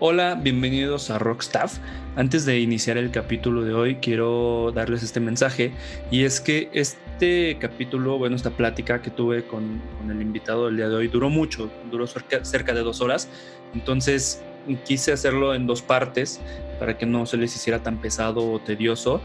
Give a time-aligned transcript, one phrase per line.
[0.00, 1.78] Hola, bienvenidos a Rockstaff.
[2.14, 5.72] Antes de iniciar el capítulo de hoy, quiero darles este mensaje
[6.12, 10.88] y es que este capítulo, bueno, esta plática que tuve con, el invitado del día
[10.88, 13.28] de hoy duró mucho, duró cerca, cerca de dos horas,
[13.74, 14.40] entonces
[14.84, 16.40] quise hacerlo en dos partes
[16.78, 19.20] para que no se les hiciera tan pesado o tedioso,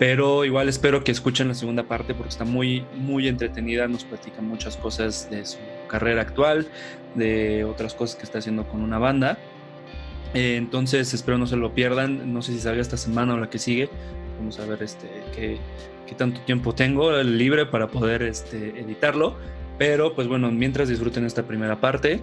[0.00, 4.42] pero igual espero que escuchen la segunda parte porque está muy, muy entretenida, nos platica
[4.42, 6.66] muchas cosas de su carrera actual,
[7.14, 9.38] de otras cosas que está haciendo con una banda.
[10.34, 12.32] Eh, entonces espero no se lo pierdan.
[12.32, 13.88] No sé si salga esta semana o la que sigue.
[14.38, 15.58] Vamos a ver este, qué,
[16.16, 19.36] tanto tiempo tengo libre para poder este, editarlo.
[19.78, 22.20] Pero pues bueno, mientras disfruten esta primera parte,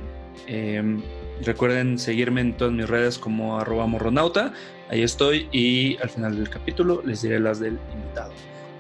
[0.48, 1.02] em,
[1.44, 4.54] recuerden seguirme en todas mis redes como morronauta.
[4.90, 8.34] Ahí estoy y al final del capítulo les diré las del invitado.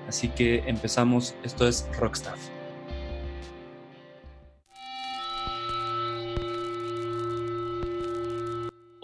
[0.07, 1.35] Así que empezamos.
[1.43, 2.54] Esto es Rockstaff.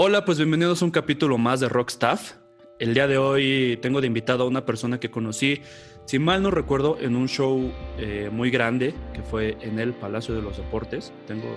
[0.04, 2.32] Hola, pues bienvenidos a un capítulo más de Rockstaff.
[2.80, 5.62] El día de hoy tengo de invitado a una persona que conocí,
[6.06, 10.34] si mal no recuerdo, en un show eh, muy grande que fue en el Palacio
[10.34, 11.14] de los Deportes.
[11.28, 11.56] Tengo,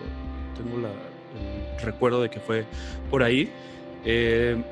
[0.58, 2.66] tengo el recuerdo de que fue
[3.10, 3.50] por ahí.
[4.04, 4.62] Eh,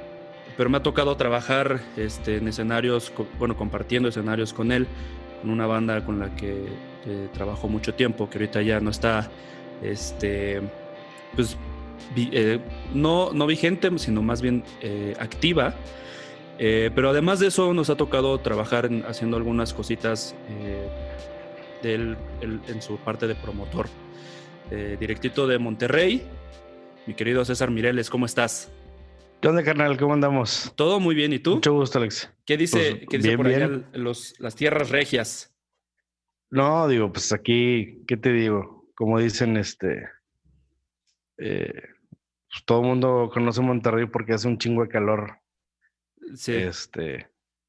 [0.55, 4.87] pero me ha tocado trabajar este, en escenarios, bueno, compartiendo escenarios con él,
[5.41, 6.67] con una banda con la que
[7.07, 9.31] eh, trabajó mucho tiempo, que ahorita ya no está,
[9.81, 10.61] este,
[11.35, 11.57] pues
[12.17, 12.61] eh,
[12.95, 15.75] no, no vigente, sino más bien eh, activa.
[16.59, 20.35] Eh, pero además de eso nos ha tocado trabajar haciendo algunas cositas
[21.83, 23.89] en su parte de promotor.
[25.01, 26.23] directito de Monterrey,
[27.07, 28.71] mi querido César Mireles, ¿cómo estás?
[29.41, 29.97] ¿Qué onda, carnal?
[29.99, 30.73] ¿Cómo andamos?
[30.77, 31.55] Todo muy bien, ¿y tú?
[31.57, 32.33] Mucho gusto, Alex.
[32.47, 35.53] ¿Qué dice, pues, por allá los, las tierras regias?
[36.49, 38.87] No, digo, pues aquí, ¿qué te digo?
[38.95, 40.07] Como dicen, este,
[41.37, 41.92] pues,
[42.65, 45.39] todo el mundo conoce Monterrey porque hace un chingo de calor.
[46.35, 46.55] Sí.
[46.55, 47.29] Este,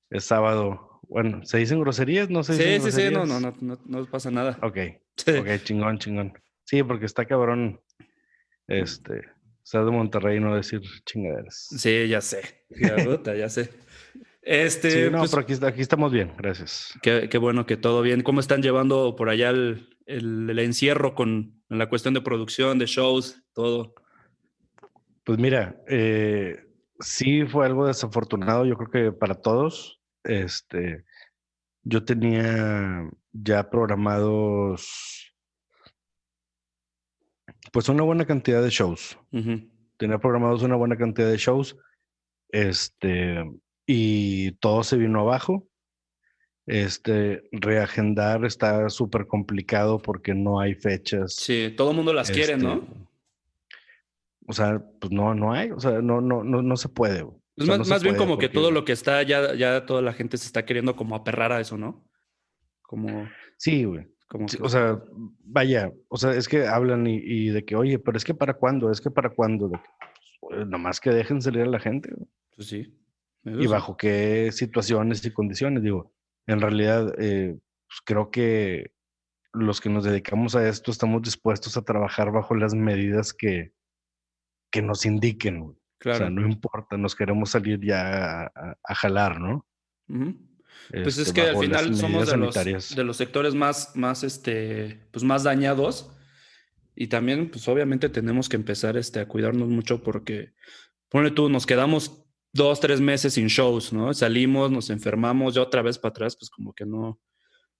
[0.09, 0.99] es sábado.
[1.09, 2.29] Bueno, ¿se dicen groserías?
[2.29, 2.53] No sé.
[2.53, 4.57] Sí, sí, sí, no, no, no, no, pasa nada.
[4.61, 4.77] Ok.
[5.39, 6.33] Ok, chingón, chingón.
[6.63, 7.79] Sí, porque está cabrón.
[8.67, 9.21] Este,
[9.61, 11.67] ser de Monterrey y no decir chingaderas.
[11.77, 12.65] Sí, ya sé.
[12.69, 13.69] Ya, ya sé.
[14.41, 16.97] Este, no, pues pero aquí, aquí, estamos bien, gracias.
[17.01, 18.23] Qué, qué, bueno que todo bien.
[18.23, 22.87] ¿Cómo están llevando por allá el, el, el encierro con la cuestión de producción, de
[22.87, 23.93] shows, todo?
[25.23, 26.65] Pues mira, eh,
[26.99, 30.01] sí fue algo desafortunado, yo creo que para todos.
[30.23, 31.03] Este,
[31.83, 35.33] yo tenía ya programados,
[37.71, 39.17] pues una buena cantidad de shows.
[39.97, 41.77] Tenía programados una buena cantidad de shows.
[42.49, 43.43] Este,
[43.85, 45.67] y todo se vino abajo.
[46.65, 51.35] Este, reagendar está súper complicado porque no hay fechas.
[51.35, 53.02] Sí, todo el mundo las quiere, ¿no?
[54.47, 57.25] O sea, pues no, no hay, o sea, no, no, no, no se puede.
[57.55, 60.47] Es más, bien como que todo lo que está, ya, ya toda la gente se
[60.47, 62.03] está queriendo como aperrar a eso, ¿no?
[62.81, 63.29] Como.
[63.57, 64.07] Sí, güey.
[64.27, 64.99] Como O sea,
[65.43, 68.89] vaya, o sea, es que hablan y, de que, oye, pero es que para cuándo,
[68.89, 69.89] es que para cuándo, de que,
[70.41, 72.09] pues, nomás que dejen salir a la gente.
[72.55, 72.97] Pues sí.
[73.45, 76.11] Y bajo qué situaciones y condiciones, digo,
[76.47, 77.55] en realidad, eh,
[77.87, 78.93] pues creo que
[79.51, 83.73] los que nos dedicamos a esto estamos dispuestos a trabajar bajo las medidas que,
[84.73, 85.77] que nos indiquen.
[85.99, 86.15] Claro.
[86.15, 88.51] O sea, no importa, nos queremos salir ya
[88.83, 89.65] a, jalar, ¿no?
[90.89, 95.07] Pues es este, que al final somos de los, de los, sectores más, más, este,
[95.11, 96.11] pues más dañados.
[96.95, 100.53] Y también, pues obviamente tenemos que empezar este, a cuidarnos mucho porque,
[101.07, 104.11] pone tú, nos quedamos dos, tres meses sin shows, ¿no?
[104.13, 107.21] Salimos, nos enfermamos, ya otra vez para atrás, pues como que no,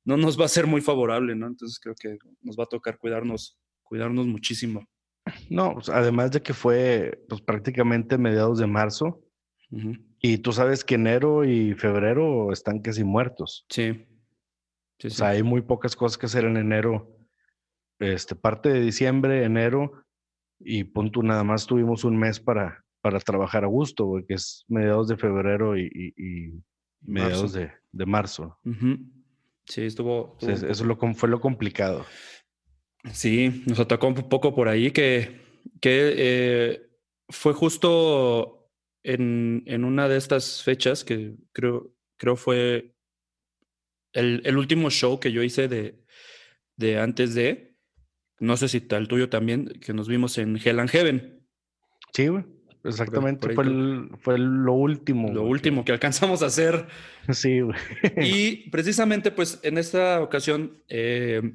[0.05, 1.47] no nos va a ser muy favorable, ¿no?
[1.47, 4.87] Entonces creo que nos va a tocar cuidarnos, cuidarnos muchísimo.
[5.50, 9.22] No, pues, además de que fue pues, prácticamente mediados de marzo.
[10.19, 13.66] Y tú sabes que enero y febrero están casi muertos.
[13.69, 14.06] Sí.
[15.03, 17.09] o sea, hay muy pocas cosas que hacer en enero.
[17.97, 20.03] Este, parte de diciembre, enero,
[20.59, 25.07] y punto, nada más tuvimos un mes para, para trabajar a gusto, que es mediados
[25.07, 26.62] de febrero y,
[27.01, 28.57] mediados De, marzo.
[29.65, 30.38] Sí, estuvo.
[30.39, 32.06] eso lo, fue lo complicado.
[33.11, 35.41] Sí, nos atacó un poco por ahí que,
[35.81, 36.89] que eh,
[37.29, 38.69] fue justo
[39.03, 42.95] en, en, una de estas fechas que creo, creo fue
[44.13, 46.01] el, el, último show que yo hice de,
[46.77, 47.75] de antes de,
[48.39, 51.45] no sé si tal tuyo también, que nos vimos en Hell and Heaven.
[52.13, 52.45] Sí, güey.
[52.85, 53.65] Exactamente, fue,
[54.19, 55.31] fue lo último.
[55.31, 56.88] Lo último que alcanzamos a hacer.
[57.29, 57.77] Sí, güey.
[58.17, 61.53] Y precisamente, pues en esta ocasión eh,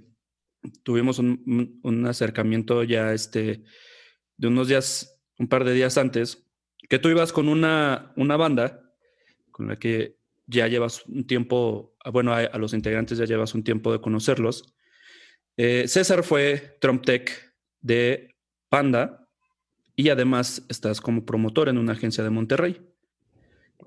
[0.82, 3.64] tuvimos un, acercamiento ya este,
[4.36, 6.46] de unos días, un par de días antes,
[6.88, 8.82] que tú ibas con una, una banda
[9.50, 10.16] con la que
[10.46, 14.74] ya llevas un tiempo, bueno, a, los integrantes ya llevas un tiempo de conocerlos.
[15.56, 18.34] Eh, César fue Trump Tech de
[18.68, 19.28] Panda
[19.94, 22.80] y además estás como promotor en una agencia de Monterrey.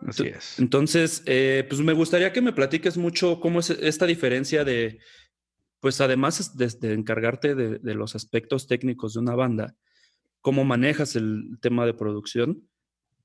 [0.05, 0.59] Así es.
[0.59, 4.99] Entonces, eh, pues me gustaría que me platiques mucho cómo es esta diferencia de,
[5.81, 9.75] pues además de, encargarte de, los aspectos técnicos de una banda,
[10.39, 12.69] cómo manejas el tema de producción,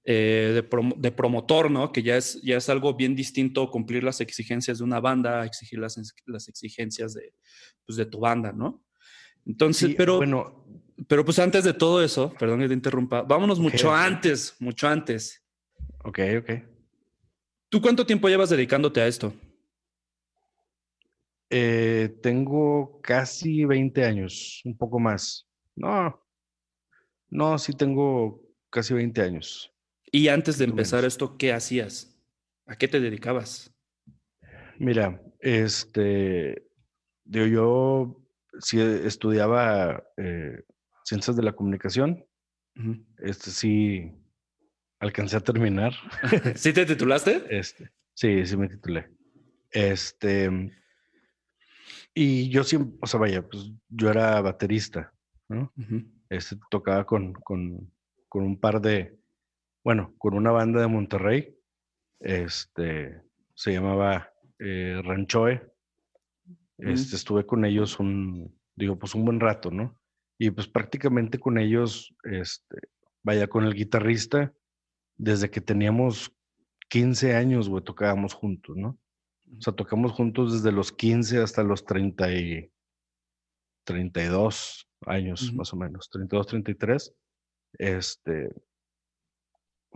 [0.05, 0.63] eh,
[0.97, 1.93] de, promotor, ¿no?
[1.93, 5.79] Que ya es, ya es algo bien distinto cumplir las exigencias de una banda, exigir
[5.79, 7.35] las, las exigencias de,
[7.85, 8.83] pues, de tu banda, ¿no?
[9.45, 10.65] Entonces, pero, bueno,
[11.07, 15.45] pero pues antes de todo eso, perdón que te interrumpa, vámonos mucho antes, mucho antes.
[16.05, 16.51] Ok, ok.
[17.69, 19.35] ¿Tú cuánto tiempo llevas dedicándote a esto?
[21.51, 25.49] Eh, tengo casi 20 años, un poco más.
[25.75, 26.21] No,
[27.31, 29.73] no, sí tengo casi 20 años.
[30.11, 32.17] Y antes de empezar esto, ¿qué hacías?
[32.67, 33.75] ¿A qué te dedicabas?
[34.79, 36.67] Mira, este,
[37.25, 38.29] digo, yo
[38.59, 40.63] sí estudiaba eh,
[41.05, 42.25] ciencias de la comunicación.
[43.19, 44.13] Este sí
[44.99, 45.95] alcancé a terminar.
[46.55, 47.45] ¿Sí te titulaste?
[47.49, 49.09] Este, sí, sí me titulé.
[49.71, 50.51] Este,
[52.19, 55.13] y yo siempre, o sea, vaya, pues yo era baterista,
[55.49, 55.71] ¿no?
[56.31, 57.93] Este tocaba con, con,
[58.27, 59.19] con, un par de,
[59.85, 61.55] bueno, con una banda de Monterrey,
[62.21, 63.21] este,
[63.55, 65.71] se llamaba eh, Ranchoe.
[66.79, 70.01] Este, estuve con ellos un, digo, pues un buen rato, ¿no?
[70.39, 72.79] Y pues prácticamente con ellos, este,
[73.23, 74.55] vaya, con el guitarrista,
[75.19, 76.35] desde que teníamos
[76.89, 78.99] 15 años, güey, tocábamos juntos, ¿no?
[79.53, 82.73] O sea, tocamos juntos desde los 15 hasta los 30 y
[83.85, 87.15] 32 años, más o menos, 32, 33.
[87.79, 88.51] Este,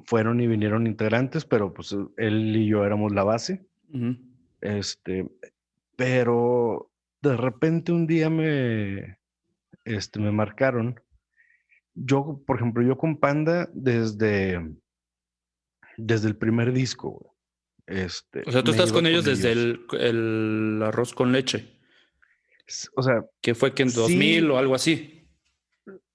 [0.06, 3.66] fueron y vinieron integrantes, pero pues él y yo éramos la base.
[4.60, 5.28] Este,
[5.96, 6.90] pero
[7.22, 9.18] de repente un día me,
[9.84, 11.00] este, me marcaron.
[11.94, 14.74] Yo, por ejemplo, yo con Panda desde,
[15.96, 17.34] desde el primer disco,
[17.86, 21.78] este, o sea, tú estás con ellos desde El, arroz con leche.
[22.94, 23.24] O sea.
[23.40, 25.28] Que fue que en 2000 o algo así.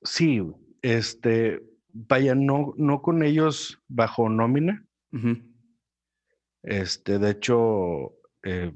[0.01, 0.41] Sí,
[0.81, 4.85] este, vaya, no, no con ellos bajo nómina.
[6.63, 8.13] Este, de hecho,
[8.43, 8.73] eh,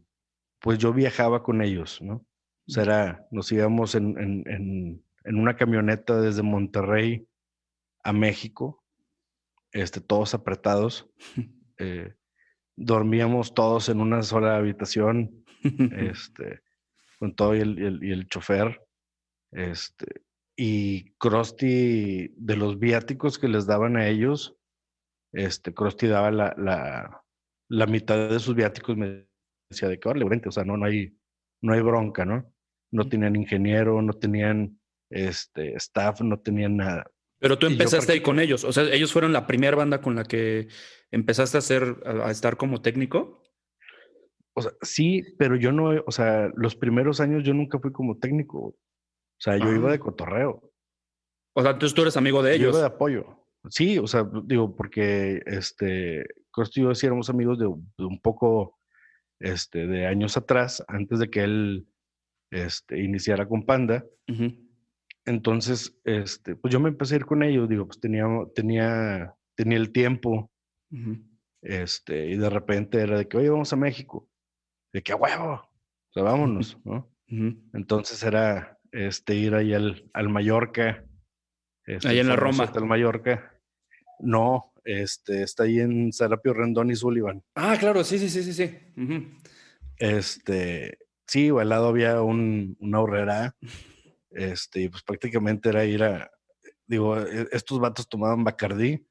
[0.60, 2.26] pues yo viajaba con ellos, ¿no?
[2.68, 7.28] O sea, nos íbamos en, en, en, una camioneta desde Monterrey
[8.04, 8.84] a México,
[9.72, 11.10] este, todos apretados.
[11.82, 12.14] Eh,
[12.80, 15.46] dormíamos todos en una sola habitación,
[15.98, 16.62] este,
[17.20, 18.82] con todo y el, y el, chofer.
[19.52, 20.24] Este,
[20.56, 24.56] y Krusty, de los viáticos que les daban a ellos,
[25.34, 27.24] este, Krusty daba la, la,
[27.70, 29.28] la mitad de sus viáticos, me
[29.70, 31.16] decía de que, órale, o sea, no, no, hay,
[31.62, 32.52] no hay bronca, ¿no?
[32.92, 34.80] No tenían ingeniero, no tenían
[35.10, 37.12] este, staff, no tenían nada.
[37.40, 40.26] Pero tú empezaste ahí con ellos, o sea, ellos fueron la primera banda con la
[40.26, 40.68] que
[41.12, 43.44] empezaste a hacer, a, estar como técnico.
[44.54, 48.18] O sea, sí, pero yo no, o sea, los primeros años yo nunca fui como
[48.18, 48.60] técnico.
[48.60, 48.76] O
[49.42, 50.00] sea, yo iba de ah.
[50.00, 50.72] cotorreo.
[51.54, 52.74] O sea, entonces tú eres amigo de ellos.
[52.74, 53.40] Yo iba de apoyo.
[53.70, 58.78] Sí, o sea, digo, porque este, Costo y yo sí éramos amigos de, un poco,
[59.40, 61.88] este, de años atrás, antes de que él,
[62.52, 64.06] este, iniciara con Panda.
[65.30, 69.78] Entonces, este, pues yo me empecé a ir con ellos, digo, pues tenía, tenía, tenía
[69.78, 70.50] el tiempo,
[71.62, 74.28] este, y de repente era de que, oye, vamos a México,
[74.92, 77.08] de que a huevo, o sea, vámonos, ¿no?
[77.74, 81.06] Entonces era, este, ir ahí al, al Mallorca.
[81.86, 82.72] Este, ahí en la Roma.
[82.76, 83.54] El Mallorca.
[84.18, 87.44] No, este, está ahí en Serapio Rendón y Sullivan.
[87.54, 88.80] Ah, claro, sí, sí, sí, sí, sí.
[89.98, 93.56] Este, sí, al lado había un, una horrera
[94.32, 96.32] este, y pues prácticamente era ir a,
[96.86, 99.06] digo, e, estos vatos tomaban Bacardí,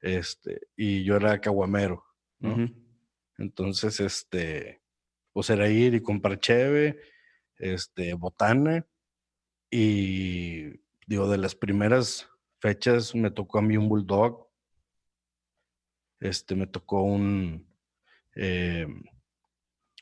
[0.00, 2.04] este, y yo era caguamero,
[2.38, 2.68] ¿no?
[3.36, 4.82] Entonces, este,
[5.32, 7.00] pues era ir y comprar cheve,
[7.56, 8.86] este, botana,
[9.70, 12.28] y digo, de las primeras
[12.60, 14.48] fechas me tocó a mí un bulldog,
[16.20, 17.66] este, me tocó un,
[18.36, 18.86] eh,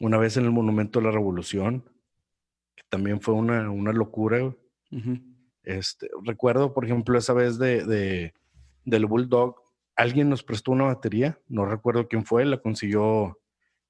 [0.00, 1.90] una vez en el Monumento de la Revolución,
[2.88, 4.54] también fue una, una locura.
[5.62, 8.34] este, recuerdo, por ejemplo, esa vez de, de,
[8.84, 9.56] del Bulldog,
[9.96, 13.38] alguien nos prestó una batería, no recuerdo quién fue, la consiguió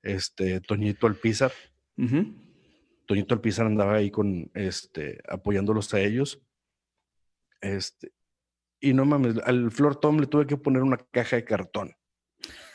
[0.02, 1.52] este, Toñito Alpizar.
[3.06, 6.40] Toñito Alpizar andaba ahí con, este, apoyándolos a ellos.
[7.60, 8.12] Este,
[8.80, 11.94] Y no mames, al Flor Tom le tuve que poner una caja de cartón.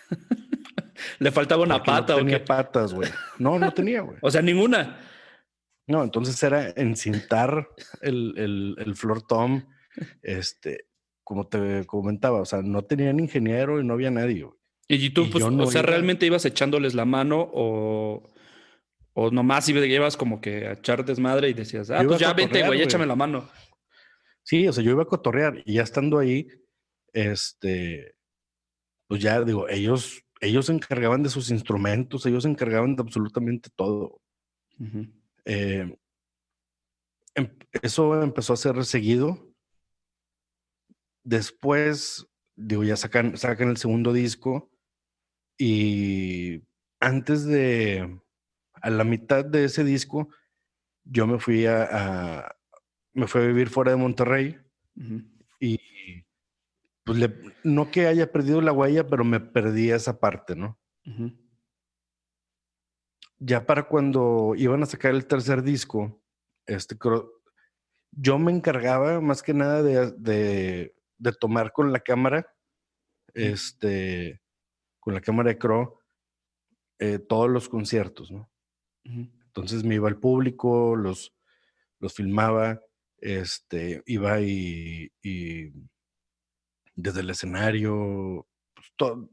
[1.20, 2.24] ¿Le faltaba una pata no o qué?
[2.24, 3.10] tenía patas, güey.
[3.40, 4.18] No, no tenía, güey.
[4.22, 5.00] O sea, ninguna.
[5.88, 7.68] No, entonces era encintar
[8.02, 9.64] el, el, el Flor Tom,
[10.22, 10.86] este,
[11.24, 14.58] como te comentaba, o sea, no tenían ingeniero y no había nadie, güey.
[14.88, 15.90] Y tú, Y pues, no o sea, iba.
[15.90, 18.30] ¿realmente ibas echándoles la mano o,
[19.14, 22.66] o nomás iba- ibas como que a echar desmadre y decías, ah, pues ya vente,
[22.66, 23.50] güey, échame la mano?
[24.44, 26.48] Sí, o sea, yo iba a cotorrear y ya estando ahí,
[27.14, 28.16] este,
[29.08, 33.70] pues ya digo, ellos, ellos se encargaban de sus instrumentos, ellos se encargaban de absolutamente
[33.76, 34.22] todo.
[34.80, 35.08] Ujú.
[35.46, 35.96] Eh,
[37.36, 39.54] em- eso empezó a ser seguido.
[41.24, 44.70] Después, digo, ya sacan, sacan el segundo disco
[45.58, 46.64] y
[47.00, 48.20] antes de,
[48.76, 50.30] a la mitad de ese disco,
[51.06, 51.88] yo me fui a,
[52.48, 52.56] a-
[53.14, 54.58] me fui a vivir fuera de Monterrey
[55.60, 55.80] y
[57.06, 60.80] pues le- no que haya perdido la huella, pero me perdí esa parte, ¿no?
[61.06, 61.32] Ujú.
[63.46, 66.22] Ya para cuando iban a sacar el tercer disco,
[66.66, 66.96] este,
[68.12, 72.46] yo me encargaba más que nada de, de- de tomar con la cámara,
[73.34, 74.42] este,
[75.00, 75.98] con la cámara de Crow,
[77.00, 78.50] eh, todos los conciertos, ¿no?
[79.06, 81.34] Entonces me iba al público, los,
[82.00, 82.82] los filmaba,
[83.18, 85.72] este, iba y, y
[86.96, 89.30] desde el escenario, pues, todo,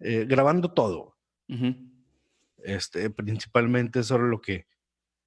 [0.00, 1.16] eh, grabando todo.
[1.48, 1.89] Ujú.
[2.64, 4.66] Este, principalmente eso era lo que,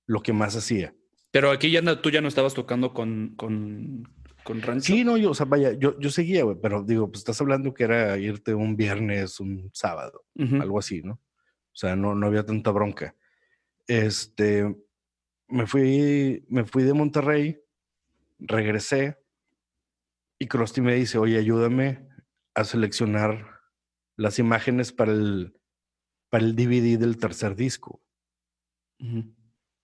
[0.06, 0.94] lo que más hacía.
[1.32, 4.04] Pero aquí ya no- tú ya no estabas tocando con, con,
[4.44, 4.86] con Rancho.
[4.94, 7.74] Sí, no, yo, o sea, vaya, yo, yo seguía, güey, pero digo, pues estás hablando
[7.74, 10.58] que era irte un viernes, un sábado, Ujú.
[10.62, 11.13] algo así, ¿no?
[11.13, 13.16] O sea, no, no había tanta bronca.
[13.88, 14.75] Este,
[15.48, 17.60] me fui, me fui de Monterrey,
[18.40, 19.18] regresé
[20.40, 22.08] y Krusty me dice, oye, ayúdame
[22.54, 23.60] a seleccionar
[24.18, 25.58] las imágenes para el,
[26.34, 28.02] para el DVD del tercer disco.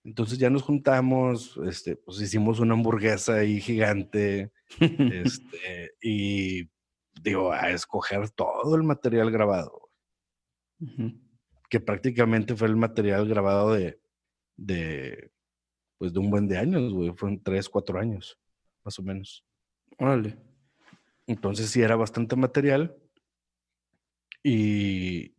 [0.04, 6.68] Entonces ya nos juntamos, este, pues hicimos una hamburguesa ahí gigante, este, y
[7.22, 9.92] digo, a escoger todo el material grabado,
[11.70, 14.02] que prácticamente fue el material grabado de,
[14.58, 15.30] de,
[16.00, 18.40] pues de un buen de años, güey, fueron tres, cuatro años,
[18.84, 19.46] más o menos.
[20.00, 20.36] Órale.
[21.28, 22.98] Entonces sí era bastante material.
[24.42, 25.36] Y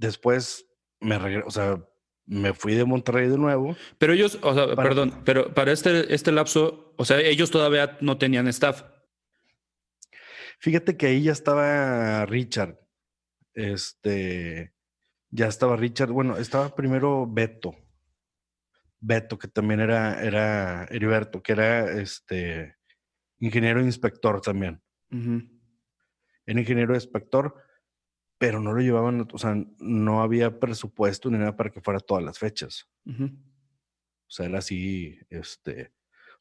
[0.00, 0.66] después
[1.00, 1.84] me regresé, o sea,
[2.26, 3.76] me fui de Monterrey de nuevo.
[3.98, 7.98] Pero ellos, o sea, Para- perdón, pero para este, este lapso, o sea, ellos todavía
[8.00, 8.82] no tenían staff.
[10.58, 12.78] Fíjate que ahí ya estaba Richard.
[13.54, 14.74] Este,
[15.30, 16.10] ya estaba Richard.
[16.12, 17.74] Bueno, estaba primero Beto.
[19.00, 22.76] Beto, que también era, era Heriberto, que era este
[23.38, 24.82] ingeniero inspector también.
[25.10, 25.42] Ujú.
[26.44, 27.54] Era ingeniero inspector,
[28.40, 32.24] pero no lo llevaban, o sea, no había presupuesto ni nada para que fuera todas
[32.24, 32.88] las fechas.
[33.06, 35.92] O sea, era así, este,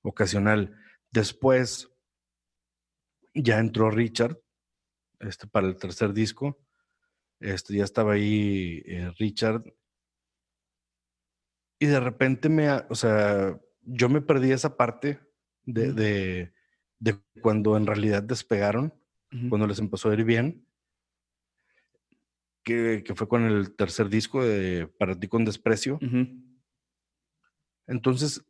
[0.02, 0.78] ocasional.
[1.12, 1.92] Después
[3.34, 4.40] ya entró Richard,
[5.20, 6.58] este, para el tercer disco.
[7.42, 9.66] Este, ya estaba ahí eh, Richard.
[11.80, 15.20] Y de repente me, o sea, yo me perdí esa parte
[15.66, 16.54] de, de,
[16.98, 18.94] de cuando en realidad despegaron,
[19.50, 20.66] cuando les empezó a ir bien.
[22.64, 26.00] Que, que fue con el tercer disco de Para ti con desprecio.
[27.88, 28.46] Entonces,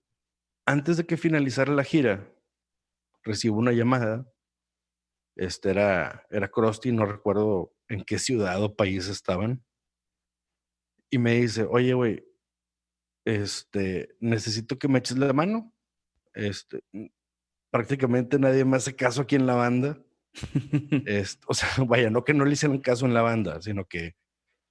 [0.66, 2.32] antes de que finalizara la gira,
[3.24, 4.32] recibo una llamada.
[5.36, 9.64] Este era, era Krusty, no recuerdo en qué ciudad o país estaban.
[11.10, 12.24] Y me dice, oye, güey,
[13.26, 15.74] este, necesito que me eches la mano.
[16.34, 16.84] Este,
[17.72, 20.02] prácticamente nadie me hace caso aquí en la banda.
[21.06, 24.16] Este, o sea, vaya, no que no le hicieran caso en la banda, sino que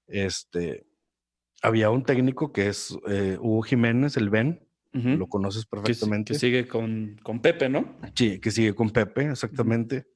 [0.07, 0.87] este,
[1.63, 6.33] había un técnico que es eh, Hugo Jiménez, el Ben, lo conoces perfectamente.
[6.33, 7.97] que sigue con, con Pepe, ¿no?
[8.15, 10.09] Sí, que sigue con Pepe, exactamente.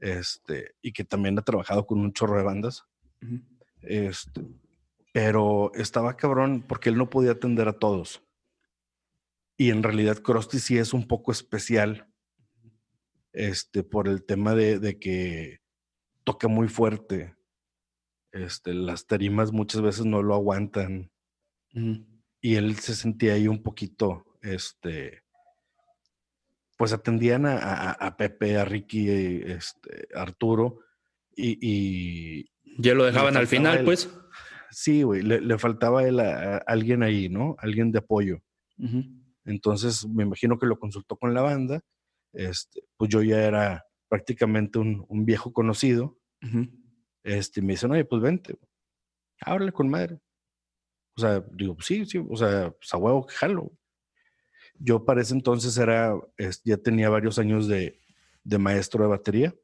[0.00, 2.84] Este, y que también ha trabajado con un chorro de bandas.
[3.82, 4.42] Este,
[5.12, 8.22] pero estaba cabrón porque él no podía atender a todos.
[9.56, 12.08] Y en realidad Krusty sí es un poco especial.
[13.34, 15.58] Este, por el tema de, de que
[16.22, 17.34] toca muy fuerte.
[18.32, 21.10] Este, las tarimas muchas veces no lo aguantan.
[22.40, 25.22] Y él se sentía ahí un poquito, este,
[26.76, 30.78] pues atendían a, a- a Pepe, a Ricky, este, a Arturo,
[31.34, 32.44] y, y
[32.78, 34.08] Ya lo dejaban al final, pues.
[34.70, 37.56] sí, güey, le, le faltaba a él a- a alguien ahí, ¿no?
[37.58, 38.38] Alguien de apoyo.
[39.44, 41.80] Entonces, me imagino que lo consultó con la banda,
[42.34, 46.18] este, pues yo ya era prácticamente un, un viejo conocido.
[47.22, 48.56] Este, me dicen, oye, pues vente,
[49.40, 50.20] háblale con madre.
[51.16, 53.72] O sea, digo, sí, sí, o sea, pues a huevo que jalo.
[54.74, 56.14] Yo para ese entonces era,
[56.64, 58.00] ya tenía varios años de,
[58.42, 59.54] de maestro de batería.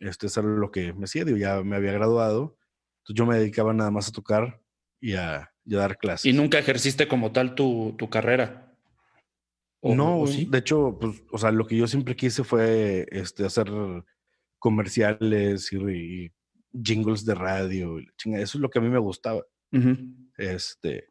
[0.00, 2.58] Este es lo que me hacía, digo, ya me había graduado.
[2.98, 4.60] Entonces yo me dedicaba nada más a tocar
[5.00, 6.26] y a, dar clases.
[6.26, 8.65] ¿Y nunca ejerciste como tal tu, tu carrera?
[9.94, 13.70] No, de hecho, pues, o sea, lo que yo siempre quise fue este, hacer
[14.58, 16.32] comerciales y,
[16.82, 17.98] jingles de radio.
[17.98, 19.42] Eso es lo que a mí me gustaba.
[20.36, 21.08] Este,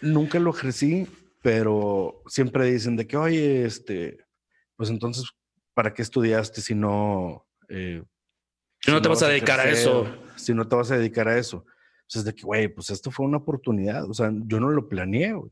[0.00, 1.06] nunca lo ejercí,
[1.42, 4.18] pero siempre dicen de que, oye, este,
[4.76, 5.24] pues entonces,
[5.72, 7.46] ¿para qué estudiaste si no...
[7.68, 8.02] Eh,
[8.80, 10.06] si no te vas a dedicar a, eso.
[10.36, 11.64] Si no te vas a dedicar a eso.
[12.02, 14.08] Entonces, de que, güey, pues esto fue una oportunidad.
[14.10, 15.50] O sea, yo no lo planeé, güey.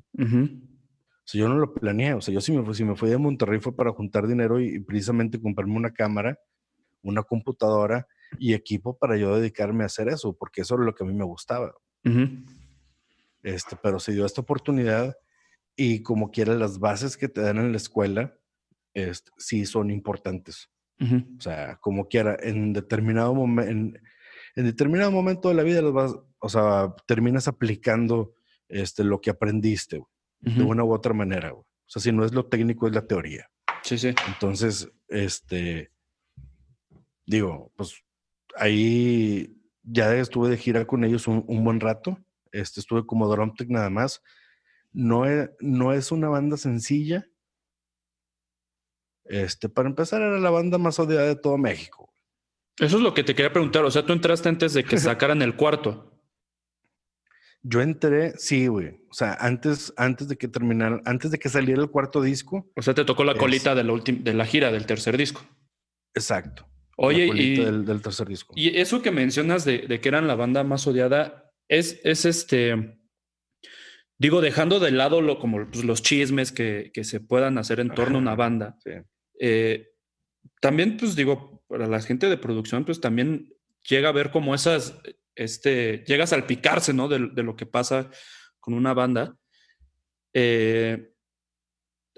[1.25, 2.15] O sea, yo no lo planeé.
[2.15, 4.61] O sea, yo si me, fui, si me fui de Monterrey fue para juntar dinero
[4.61, 6.39] y, precisamente comprarme una cámara,
[7.03, 8.07] una computadora
[8.39, 11.15] y equipo para yo dedicarme a hacer eso, porque eso era lo que a mí
[11.15, 11.73] me gustaba.
[13.43, 15.17] este, pero se dio esta oportunidad
[15.77, 18.37] y como quiera las bases que te dan en la escuela
[18.95, 20.69] este, sí son importantes.
[21.01, 23.99] O sea, como quiera, en determinado momento,
[24.55, 28.35] en, determinado momento de la vida, vas, o sea, terminas aplicando
[28.69, 30.01] este, lo que aprendiste
[30.43, 31.55] de una u otra manera.
[31.55, 33.49] O sea, si no es lo técnico, es la teoría.
[33.83, 34.15] Sí, sí.
[34.27, 35.93] Entonces, este,
[37.27, 38.03] digo, pues
[38.57, 42.19] ahí ya estuve de gira con ellos un, buen rato.
[42.51, 44.23] Este, estuve como drum tech nada más.
[44.93, 47.27] No es, no es una banda sencilla.
[49.25, 52.13] Este, para empezar, era la banda más odiada de todo México.
[52.79, 53.85] Eso es lo que te quería preguntar.
[53.85, 56.12] O sea, tú entraste antes de que sacaran el cuarto.
[57.63, 59.01] Yo entré, sí, güey.
[59.11, 62.71] O sea, antes, antes de que terminara, antes de que saliera el cuarto disco.
[62.77, 65.43] O sea, te tocó la colita de, la de la gira del tercer disco.
[66.15, 66.67] Exacto.
[66.97, 68.55] Oye, y, del, tercer disco.
[68.57, 72.99] Y eso que mencionas de, que eran la banda más odiada, es, es este.
[74.19, 77.91] Digo, dejando de lado lo, como pues, los chismes que, que, se puedan hacer en
[77.91, 78.77] torno a una banda.
[79.41, 79.89] Eh,
[80.61, 83.55] también, pues digo, para la gente de producción, pues también
[83.89, 85.01] llega a ver como esas
[85.35, 87.09] este, llega a salpicarse, ¿no?
[87.09, 88.11] De, lo que pasa
[88.61, 89.37] con una banda.
[90.33, 91.13] Eh,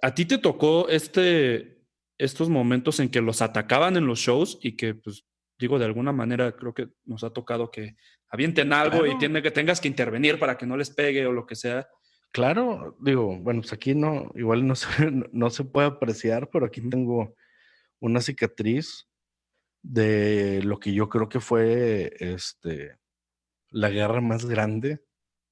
[0.03, 1.83] ¿A ti te tocó este,
[2.19, 5.27] estos momentos en que los atacaban en los shows y que, pues,
[5.59, 7.97] digo, de alguna manera creo que nos ha tocado que
[8.29, 11.47] avienten algo y tiene que tengas que intervenir para que no les pegue o lo
[11.47, 11.89] que sea?
[12.33, 14.89] Claro, digo, bueno, pues aquí no, igual no se,
[15.33, 17.35] no se puede apreciar, pero aquí tengo
[18.01, 19.09] una cicatriz
[19.83, 22.97] de lo que yo creo que fue este
[23.75, 25.05] la guerra más grande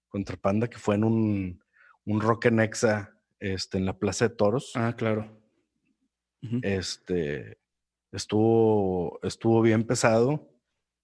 [0.08, 1.64] contra Panda, que fue en un,
[2.04, 4.72] un Rock en Exa este, en la Plaza de Toros.
[4.74, 5.40] Ah, claro.
[6.62, 7.58] Este
[8.12, 10.48] estuvo, estuvo bien pesado.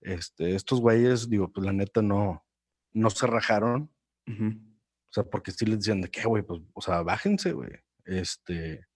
[0.01, 2.45] Este, estos güeyes, digo, pues la neta no,
[2.93, 3.91] no se rajaron.
[4.29, 7.71] O sea, porque sí les decían de qué, güey, pues, o sea, bájense, güey.
[8.05, 8.87] Este.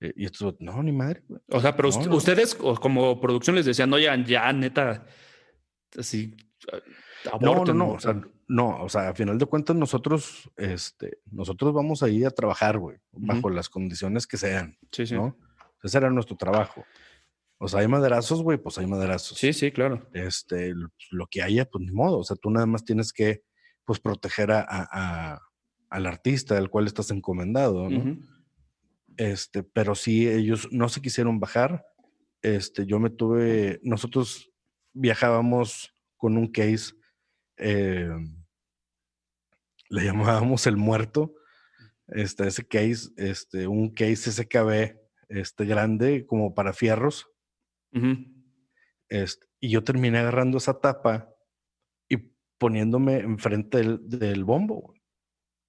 [0.00, 1.22] Eh, y estos, no, ni madre.
[1.48, 5.06] O sea, pero ustedes como producción les decían, no, ya, ya, neta,
[5.96, 6.36] así,
[7.40, 11.72] no, no, no, o sea, no, o sea, a final de cuentas nosotros, este, nosotros
[11.72, 15.14] vamos ahí a trabajar, güey, bajo las condiciones que sean, sí, sí.
[15.14, 15.36] ¿no?
[15.82, 16.84] Ese era nuestro trabajo.
[17.58, 19.38] O sea, hay maderazos, güey, pues hay maderazos.
[19.38, 20.06] Sí, sí, claro.
[20.12, 20.74] Este,
[21.10, 22.18] lo que haya, pues ni modo.
[22.18, 23.42] O sea, tú nada más tienes que,
[23.84, 25.40] pues, proteger a,
[25.88, 28.18] al artista del cual estás encomendado, ¿no?
[29.16, 31.86] Este, pero sí, ellos no se quisieron bajar.
[32.42, 34.50] Este, yo me tuve, nosotros
[34.92, 36.94] viajábamos con un case
[37.58, 38.10] eh,
[39.88, 41.34] le llamábamos el muerto,
[42.08, 44.96] este, ese case, este, un case SKB
[45.28, 47.28] este, grande como para fierros.
[49.08, 51.30] este, y yo terminé agarrando esa tapa
[52.08, 52.18] y
[52.58, 54.76] poniéndome enfrente del, del bombo.
[54.76, 54.94] O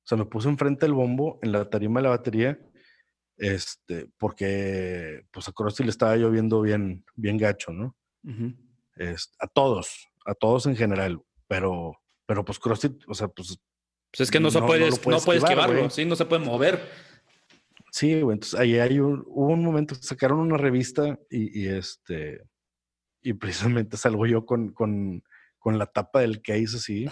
[0.03, 2.59] sea, me puse enfrente del bombo en la tarima de la batería,
[3.37, 7.95] este, porque pues a Crosty le estaba lloviendo bien, bien gacho, ¿no?
[8.95, 13.59] este, a todos, a todos en general pero, pero pues CrossFit, o sea, pues.
[14.11, 16.81] Pues es que no, se puede, no, puede esquivarlo, sí, no se puede mover.
[17.91, 22.41] Sí, güey, entonces ahí hay un, hubo un momento que sacaron una revista y, este,
[23.21, 25.23] y precisamente salgo yo con, con,
[25.59, 27.07] con, la tapa del case así,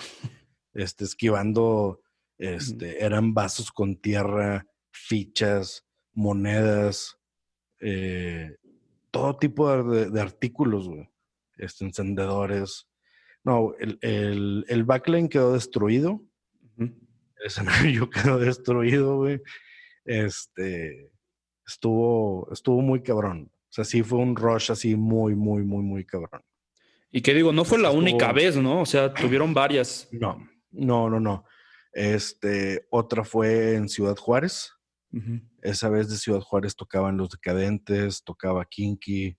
[0.74, 2.02] este, esquivando,
[2.38, 7.18] este, eran vasos con tierra, fichas, monedas,
[7.80, 8.56] eh,
[9.12, 11.10] todo tipo de, de artículos, güey,
[11.58, 12.88] este, encendedores,
[13.46, 16.22] no, el, el, el backline quedó destruido.
[16.78, 16.92] El
[17.46, 19.40] escenario quedó destruido, güey.
[20.04, 21.12] Este.
[21.66, 23.52] estuvo, estuvo muy cabrón.
[23.54, 26.42] O sea, sí fue un rush así muy, muy, muy, muy cabrón.
[27.12, 28.82] Y que digo, no fue la única vez, ¿no?
[28.82, 30.10] O sea, tuvieron varias.
[30.12, 31.46] No, no, no, no.
[31.94, 34.72] Este, otra fue en Ciudad Juárez.
[35.62, 39.38] Esa vez de Ciudad Juárez tocaban Los Decadentes, tocaba Kinky,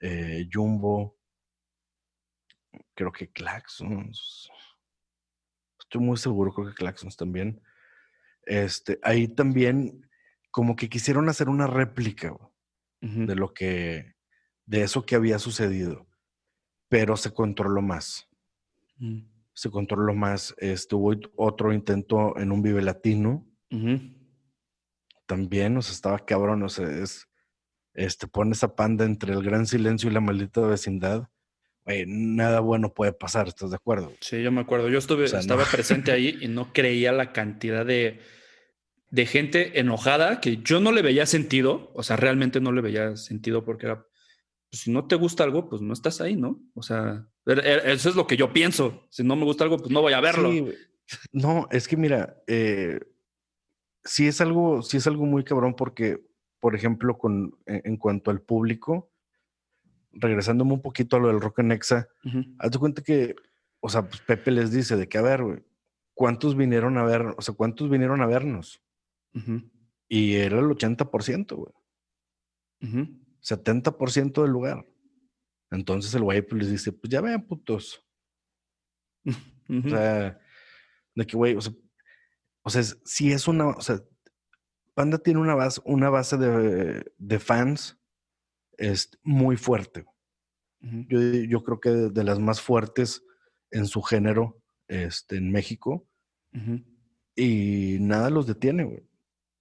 [0.00, 1.16] eh, Jumbo,
[3.00, 4.50] creo que Claxons.
[5.78, 7.62] Estoy muy seguro, creo que Claxons también.
[8.42, 10.06] Este, ahí también
[10.50, 12.36] como que quisieron hacer una réplica
[13.00, 14.16] de lo que,
[14.66, 16.06] de eso que había sucedido,
[16.90, 18.28] pero se controló más.
[18.98, 19.20] Mm.
[19.54, 20.54] Se controló más.
[20.58, 23.46] Estuvo otro intento en un Vive Latino.
[25.24, 27.26] También, o sea, estaba cabrón, o sea, es,
[27.94, 31.30] este, pone esa panda entre el gran silencio y la maldita vecindad.
[32.06, 34.12] Nada bueno puede pasar, ¿estás de acuerdo?
[34.20, 34.88] Sí, yo me acuerdo.
[34.88, 38.20] Yo estuve, estaba presente ahí y no creía la cantidad de,
[39.10, 43.16] de gente enojada que yo no le veía sentido, o sea, realmente no le veía
[43.16, 44.06] sentido porque era,
[44.70, 46.62] pues, si no te gusta algo, pues no estás ahí, ¿no?
[46.74, 49.06] O sea, er, er, eso es lo que yo pienso.
[49.10, 50.50] Si no me gusta algo, pues no voy a verlo.
[51.32, 53.00] no, es que mira, eh,
[54.04, 56.20] sí es algo, sí es algo muy cabrón porque,
[56.58, 59.10] por ejemplo, con, en, cuanto al público,
[60.12, 62.08] regresándome un poquito a lo del Rock en Exa,
[62.58, 63.36] haz de cuenta que,
[63.80, 65.64] o sea, pues Pepe les dice de que, a ver, güey,
[66.14, 68.82] ¿cuántos vinieron a ver, o sea, cuántos vinieron a vernos?
[70.08, 71.72] Y era el 80%, güey.
[73.42, 74.86] 70% del lugar.
[75.70, 78.04] Entonces el güey pues, les dice, pues ya vean, putos.
[79.72, 80.36] O sea,
[81.14, 81.72] de que, güey, o sea,
[82.62, 84.02] o sea, si es una, o sea,
[84.94, 87.99] Panda tiene una base, una base de, de fans
[88.80, 90.04] es muy fuerte.
[90.80, 93.22] yo, yo, creo que de, las más fuertes
[93.70, 96.06] en su género este, en México.
[97.36, 99.10] Y nada los detiene, güey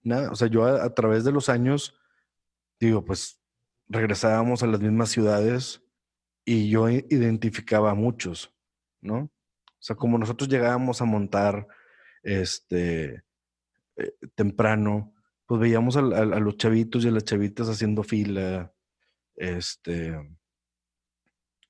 [0.03, 1.95] nada, o sea, yo a, través de los años,
[2.79, 3.39] digo, pues
[3.87, 5.81] regresábamos a las mismas ciudades
[6.45, 8.53] y yo identificaba a muchos,
[9.01, 9.17] ¿no?
[9.17, 11.67] O sea, como nosotros llegábamos a montar
[12.23, 13.23] este
[13.95, 15.13] eh, temprano,
[15.45, 18.73] pues veíamos a, los chavitos y a las chavitas haciendo fila,
[19.39, 20.15] este,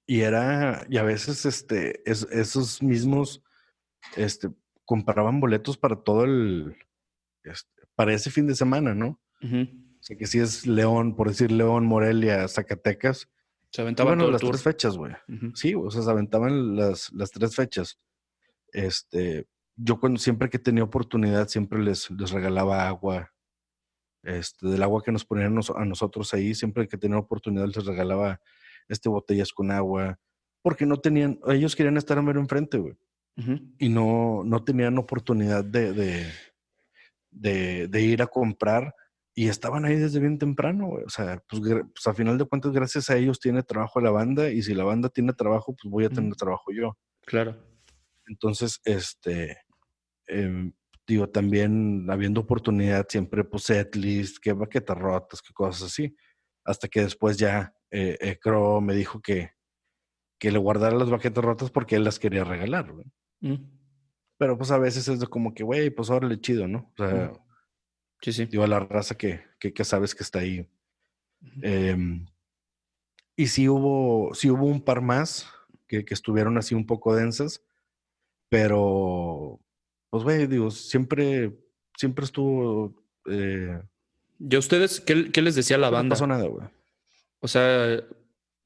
[0.05, 3.43] y era, y a veces este, esos mismos,
[4.17, 4.49] este,
[4.83, 6.75] compraban boletos para todo el,
[7.43, 9.21] este, para ese fin de semana, ¿no?
[9.41, 13.29] O sea, que si es León, por decir León, Morelia, Zacatecas.
[13.71, 15.13] Se aventaban bueno, las tres fechas, güey.
[15.53, 17.99] Sí, o sea, se aventaban las, las tres fechas.
[18.71, 23.31] Este, yo cuando siempre que tenía oportunidad, siempre les, les regalaba agua.
[24.23, 28.41] Este, del agua que nos ponían a nosotros ahí, siempre que tenía oportunidad les regalaba
[28.89, 30.19] este, botellas con agua,
[30.61, 32.97] porque no tenían, ellos querían estar a mero enfrente, güey.
[33.77, 35.93] Y no, no tenían oportunidad de,
[37.31, 38.93] de, ir a comprar
[39.33, 43.09] y estaban ahí desde bien temprano, O sea, pues, pues, a final de cuentas, gracias
[43.09, 46.09] a ellos tiene trabajo la banda y si la banda tiene trabajo, pues voy a
[46.09, 46.97] tener trabajo yo.
[47.25, 47.55] Claro.
[48.27, 49.57] Entonces, este,
[50.27, 50.73] em,
[51.09, 56.15] digo, también habiendo oportunidad siempre, pues setlist, que baquetas rotas, que cosas así.
[56.63, 59.53] Hasta que después ya eh, eh Crow me dijo que,
[60.37, 62.93] que le guardara las baquetas rotas porque él las quería regalar,
[64.37, 66.91] pero pues a veces es como que, güey, pues órale, chido, ¿no?
[66.97, 67.33] O sea,
[68.21, 68.45] sí, sí.
[68.45, 70.65] digo, a la raza que, que, sabes que está ahí.
[71.61, 72.25] Em,
[73.35, 75.49] y sí hubo, sí hubo un par más
[75.87, 77.61] que, que estuvieron así un poco densas,
[78.47, 79.58] pero,
[80.09, 81.57] pues, güey, digo, siempre,
[81.97, 82.95] siempre estuvo...
[83.25, 83.81] Eh,
[84.39, 86.03] ¿Y a ustedes qué, qué les decía la banda?
[86.03, 86.67] No pasó nada, güey.
[87.41, 88.01] O sea,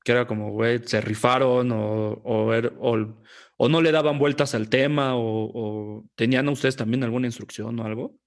[0.03, 3.23] que era como, güey, se rifaron o, o, o,
[3.57, 7.85] o no le daban vueltas al tema o, tenían a ustedes también alguna instrucción o
[7.85, 8.19] algo?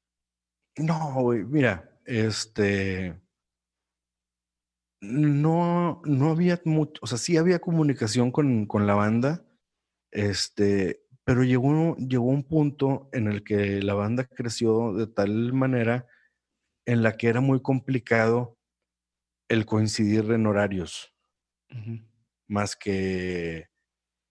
[0.78, 3.20] No, güey, mira, este,
[5.00, 9.44] no, no había mucho, o sea, sí había comunicación con, con la banda,
[10.10, 16.06] este, pero llegó, llegó un punto en el que la banda creció de tal manera
[16.86, 18.56] en la que era muy complicado
[19.48, 21.12] el coincidir en horarios,
[22.46, 23.66] más que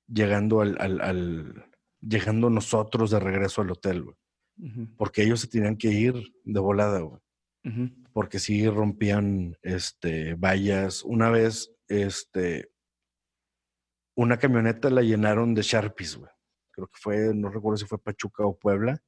[0.08, 4.18] llegando al, al, llegando nosotros de regreso al hotel, güey.
[4.96, 6.14] Porque ellos se tenían que ir
[6.46, 7.22] de volada, güey.
[8.14, 11.04] Porque sí rompían este vallas.
[11.04, 12.72] Una vez, este,
[14.16, 16.35] una camioneta la llenaron de Sharpies, güey.
[16.76, 19.02] Creo que fue, no recuerdo si fue Pachuca o Puebla.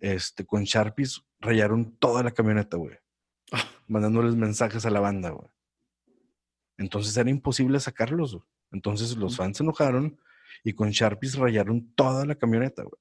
[0.00, 2.96] Este, con Sharpies rayaron toda la camioneta, güey.
[3.86, 5.48] Mandándoles mensajes a la banda, güey.
[6.78, 8.44] Entonces era imposible sacarlos, güey.
[8.72, 10.20] Entonces los fans se enojaron
[10.64, 13.00] y con Sharpies rayaron toda la camioneta, güey.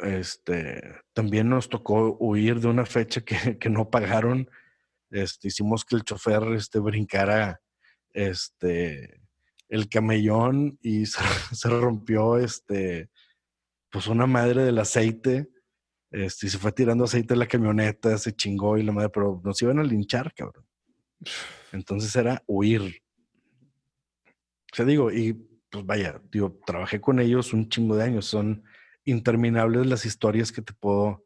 [0.00, 0.82] este,
[1.14, 4.50] también nos tocó huir de una fecha que, que no pagaron.
[5.10, 7.62] Este, hicimos que el chofer este, brincara
[8.12, 9.21] este,
[9.72, 11.20] el camellón y se,
[11.52, 13.10] se, rompió este,
[13.90, 15.48] pues una madre del aceite.
[16.10, 19.40] Este, y se fue tirando aceite en la camioneta, se chingó y la madre, pero
[19.42, 20.66] nos iban a linchar, cabrón.
[21.72, 23.02] Entonces era huir.
[24.26, 25.32] O sea, digo, y
[25.70, 28.26] pues vaya, digo, trabajé con ellos un chingo de años.
[28.26, 28.62] Son
[29.04, 31.24] interminables las historias que te puedo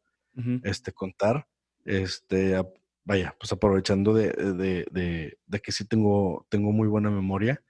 [0.63, 1.49] este, contar.
[1.85, 2.57] Este,
[3.05, 7.61] vaya, pues aprovechando de, de, de, que sí tengo, tengo muy buena memoria.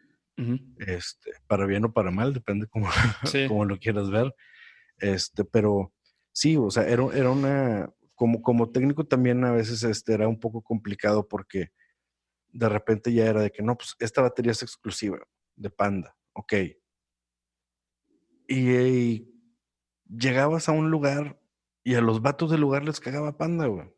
[0.79, 2.89] Este, para bien o para mal, depende cómo,
[3.49, 4.35] cómo lo quieras ver.
[4.99, 5.93] Este, pero
[6.33, 10.41] sí, o sea, era, era una, como, como técnico también a veces este, era un
[10.41, 11.71] poco complicado porque
[12.49, 15.19] de repente ya era de que no, pues esta batería es exclusiva
[15.55, 16.55] de Panda, ok.
[18.49, 19.33] Y,
[20.09, 21.41] llegabas a un lugar
[21.83, 23.93] y a los vatos del lugar les cagaba Panda, güey.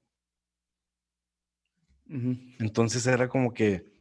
[2.58, 3.97] Entonces era como que,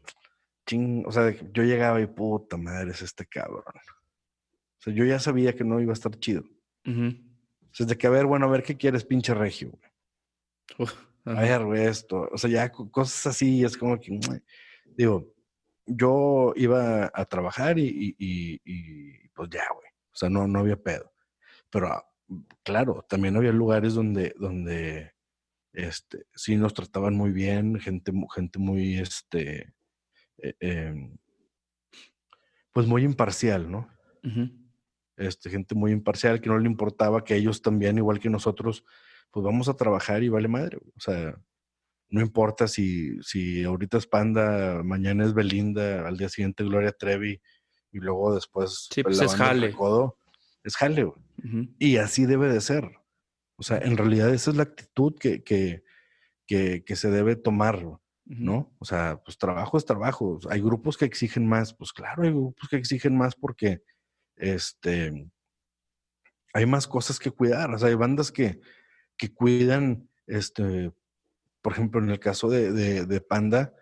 [0.67, 3.63] ching, o sea, yo llegaba y puta madre es este cabrón.
[3.65, 6.43] O sea, yo ya sabía que no iba a estar chido.
[6.85, 9.71] O sea, de que, a ver, bueno, a ver qué quieres, pinche regio,
[10.77, 10.89] güey.
[11.25, 12.29] a ver, güey, esto.
[12.31, 14.19] O sea, ya cosas así, es como que,
[14.95, 15.33] digo,
[15.85, 19.87] yo iba a trabajar y, y, pues ya, güey.
[20.11, 21.11] O sea, no, no había pedo.
[21.69, 22.05] Pero ah,
[22.63, 25.11] claro, también había lugares donde, donde
[25.73, 29.73] este, sí nos trataban muy bien, gente, gente muy, este,
[30.39, 31.17] eh, em,
[32.71, 33.89] pues muy imparcial, ¿no?
[35.17, 38.85] este, gente muy imparcial que no le importaba que ellos también, igual que nosotros,
[39.31, 40.77] pues vamos a trabajar y vale madre.
[40.77, 41.35] O sea,
[42.09, 47.41] no importa si, si ahorita es Panda, mañana es Belinda, al día siguiente Gloria Trevi
[47.91, 49.73] y luego después sí, pues es jale.
[50.63, 51.11] es jale.
[51.79, 52.91] Y así debe de ser.
[53.57, 55.83] O sea, en realidad esa es la actitud que, que,
[56.45, 57.83] que, que se debe tomar,
[58.27, 58.75] ¿no?
[58.79, 60.39] O sea, pues trabajo es trabajo.
[60.49, 63.81] Hay grupos que exigen más, pues claro, hay grupos que exigen más porque
[64.35, 65.29] este,
[66.53, 67.73] hay más cosas que cuidar.
[67.73, 68.59] O sea, hay bandas que,
[69.17, 70.91] que cuidan, este,
[71.61, 72.71] por ejemplo, en el caso de,
[73.05, 73.73] de, Panda,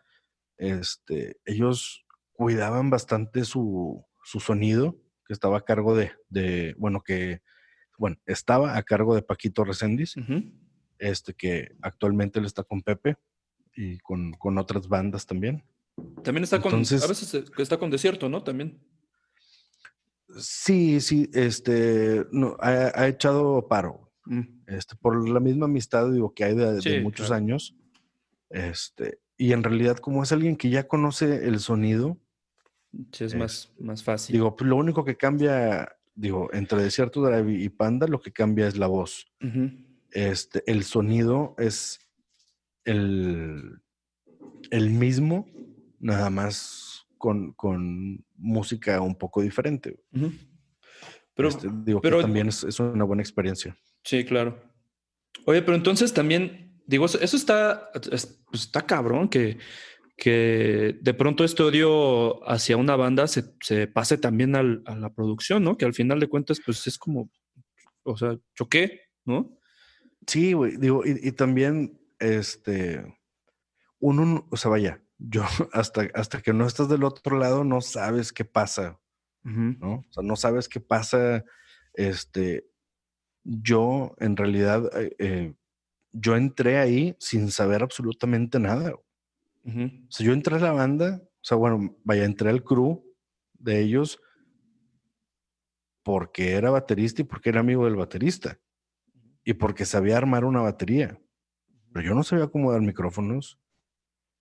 [0.58, 7.42] este, ellos cuidaban bastante su, su, sonido, que estaba a cargo de, de, bueno, que,
[7.98, 10.16] bueno, estaba a cargo de Paquito Reséndiz,
[11.00, 13.18] este, que actualmente él está con Pepe
[13.76, 15.64] y con, con otras bandas también.
[16.24, 18.44] También está con, a veces está con Desierto, ¿no?
[18.44, 18.80] También.
[20.38, 24.12] Sí, sí, este, no, ha, echado paro.
[24.26, 24.42] Mm.
[24.68, 27.76] Este, por la misma amistad, digo, que hay de, muchos años.
[28.50, 32.18] Este, y en realidad, como es alguien que ya conoce el sonido.
[33.12, 34.34] Sí, es más, más fácil.
[34.34, 38.68] Digo, pues, lo único que cambia, digo, entre Desierto Drive y Panda, lo que cambia
[38.68, 39.28] es la voz.
[40.12, 42.00] Este, el sonido es
[42.86, 43.82] el,
[44.71, 45.48] el mismo,
[46.00, 50.00] nada más con, música un poco diferente.
[51.34, 53.78] Pero, este, digo pero, que también es, una buena experiencia.
[54.04, 54.62] Sí, claro.
[55.45, 59.58] Oye, pero entonces también, digo, eso está, pues, está cabrón que,
[60.15, 65.78] que de pronto este odio hacia una banda se, pase también a la producción, ¿no?
[65.78, 67.30] Que al final de cuentas, pues es como,
[68.04, 69.58] o sea, choqué, ¿no?
[70.28, 73.17] Sí, güey, digo, y, y, también, este,
[73.99, 78.34] uno, o sea, vaya, yo hasta, hasta que no estás del otro lado no sabes
[78.34, 78.99] qué pasa,
[79.43, 79.95] ¿no?
[79.95, 81.45] O sea, no sabes qué pasa.
[81.93, 82.67] Este,
[83.43, 85.54] yo en realidad, eh, eh,
[86.12, 88.93] yo entré ahí sin saber absolutamente nada.
[88.93, 89.01] O
[90.10, 93.04] sea, yo entré a la banda, o sea, bueno, vaya, entré al crew
[93.54, 94.19] de ellos
[96.04, 98.60] porque era baterista y porque era amigo del baterista
[99.43, 101.19] y porque sabía armar una batería.
[101.96, 103.58] Pero yo no sabía cómo dar micrófonos,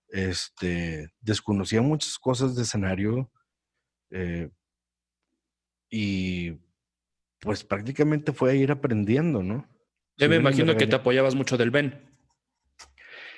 [0.09, 3.31] este, desconocía muchas cosas de escenario
[4.11, 4.51] eh,
[5.89, 6.59] y
[7.39, 9.69] pues prácticamente fue a ir aprendiendo, ¿no?
[10.17, 11.97] Yo me imagino que te apoyabas mucho del Ben.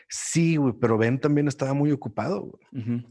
[0.09, 2.59] Sí, güey, pero Ben también estaba muy ocupado.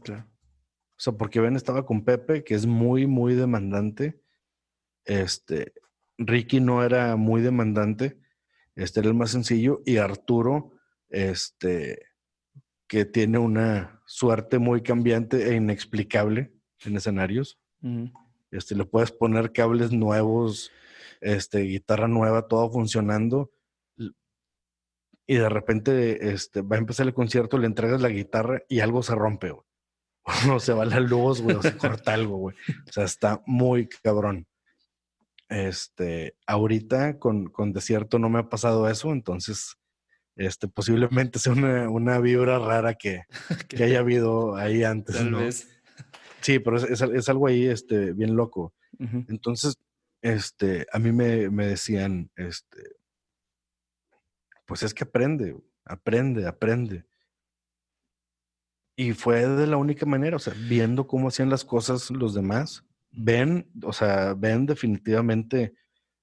[0.02, 0.26] claro.
[0.26, 4.20] O sea, porque Ben estaba con Pepe, que es muy, muy demandante.
[5.04, 5.72] Este,
[6.18, 8.18] Ricky no era muy demandante.
[8.74, 9.82] Este era el más sencillo.
[9.86, 10.72] Y Arturo,
[11.16, 12.10] este,
[12.86, 16.52] que tiene una suerte muy cambiante e inexplicable
[16.84, 17.58] en escenarios.
[18.50, 20.70] Este, le puedes poner cables nuevos,
[21.22, 23.50] este, guitarra nueva, todo funcionando.
[25.26, 29.02] Y de repente este, va a empezar el concierto, le entregas la guitarra y algo
[29.02, 29.52] se rompe,
[30.52, 32.56] O se va la luz, güey, o se corta algo, güey.
[32.88, 34.46] O sea, está muy cabrón.
[35.48, 39.78] Este, ahorita con, con Desierto no me ha pasado eso, entonces
[40.36, 43.22] este, posiblemente sea una, una vibra rara que,
[43.68, 45.16] que, haya habido ahí antes.
[45.16, 45.68] Tal vez.
[46.40, 48.72] Sí, pero es, es, algo ahí este, bien loco.
[49.28, 49.74] Entonces,
[50.22, 52.96] este, a mí me, me, decían, este,
[54.64, 57.04] pues es que aprende, aprende, aprende.
[58.96, 62.84] Y fue de la única manera, o sea, viendo cómo hacían las cosas los demás,
[63.10, 65.74] ven, o sea, ven definitivamente,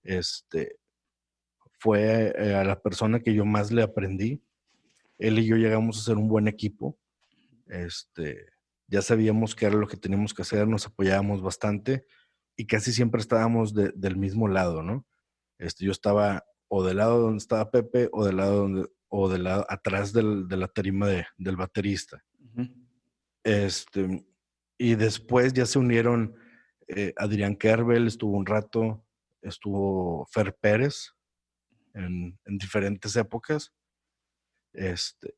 [0.04, 0.80] este,
[1.84, 4.42] fue eh, a la persona que yo más le aprendí.
[5.18, 6.98] Él y yo llegamos a ser un buen equipo.
[7.68, 8.46] Este,
[8.88, 12.06] ya sabíamos qué era lo que teníamos que hacer, nos apoyábamos bastante
[12.56, 15.06] y casi siempre estábamos del mismo lado, ¿no?
[15.58, 19.44] Este, yo estaba o del lado donde estaba Pepe o del lado donde o del
[19.44, 22.24] lado atrás del, de la tarima de, del baterista.
[23.44, 24.26] Este,
[24.78, 26.36] y después ya se unieron
[26.88, 29.06] eh, Adrián Kerbel, estuvo un rato,
[29.42, 31.12] estuvo Fer Pérez,
[31.94, 33.74] en, diferentes épocas.
[34.74, 35.34] Este,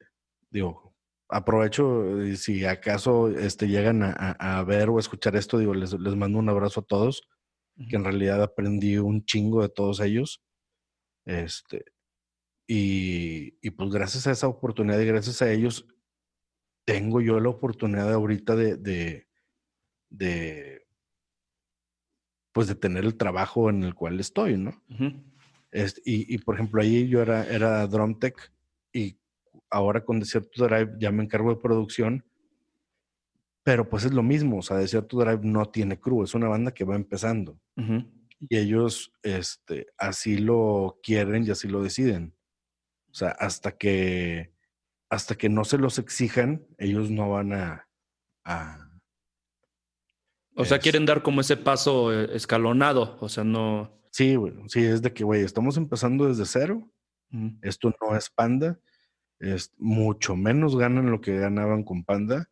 [0.50, 0.96] digo,
[1.30, 6.40] aprovecho y si acaso este, llegan a, ver o escuchar esto, digo, les, les mando
[6.40, 7.28] un abrazo a todos,
[7.90, 10.42] que en realidad aprendí un chingo de todos ellos.
[11.26, 11.84] Este,
[12.68, 15.88] y, y, pues gracias a esa oportunidad y gracias a ellos,
[16.86, 19.28] tengo yo la oportunidad ahorita de, de,
[20.10, 20.86] de
[22.56, 24.82] pues de tener el trabajo en el cual estoy, ¿no?
[26.06, 28.52] Y, por ejemplo, ahí yo era, era drum tech
[28.94, 29.18] y
[29.70, 32.26] ahora con Desierto Drive ya me encargo de producción,
[33.64, 36.72] pero pues es lo mismo, o sea, Desierto Drive no tiene crew, es una banda
[36.74, 37.60] que va empezando.
[38.40, 42.36] Y ellos este, así lo quieren y así lo deciden.
[43.10, 44.54] O sea, hasta que,
[45.10, 48.85] hasta que no se los exijan, ellos no van a...
[50.56, 53.92] o sea, quieren dar como ese paso eh, escalonado, o sea, no...
[54.12, 54.54] Sí, güey.
[54.68, 56.90] Sí, es de que, güey, estamos empezando desde cero.
[57.62, 58.80] Esto no es Panda.
[59.40, 62.50] Es mucho menos ganan lo que ganaban con Panda.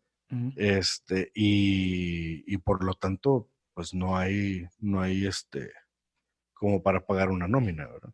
[0.57, 5.71] Este, y, por lo tanto, pues no hay, no hay este,
[6.53, 8.13] como para pagar una nómina, ¿verdad?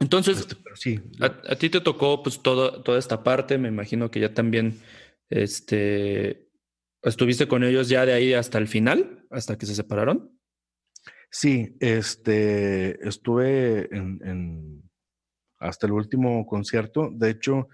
[0.00, 4.34] Entonces, este, sí, a, ti te tocó pues toda esta parte, me imagino que ya
[4.34, 4.80] también
[5.30, 6.47] este,
[7.02, 10.38] estuviste con ellos ya de ahí hasta el final, hasta que se separaron.
[11.30, 14.90] Sí, este, estuve en,
[15.58, 17.10] hasta el último concierto.
[17.12, 17.68] De hecho,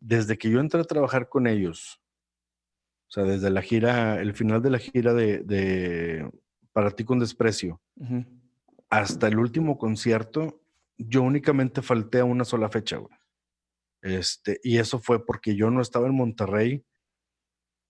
[0.00, 2.00] desde que yo entré a trabajar con ellos,
[3.08, 6.30] o sea, desde la gira, el final de la gira de,
[6.72, 7.82] Para ti con desprecio,
[8.88, 10.62] hasta el último concierto,
[10.96, 13.16] yo únicamente falté a una sola fecha, güey.
[14.02, 16.84] Este, y eso fue porque yo no estaba en Monterrey.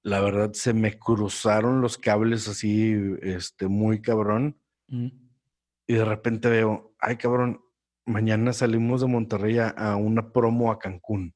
[0.03, 4.61] La verdad, se me cruzaron los cables así, este, muy cabrón.
[4.89, 7.61] Y de repente veo, ay cabrón,
[8.05, 11.35] mañana salimos de Monterrey a, una promo a Cancún.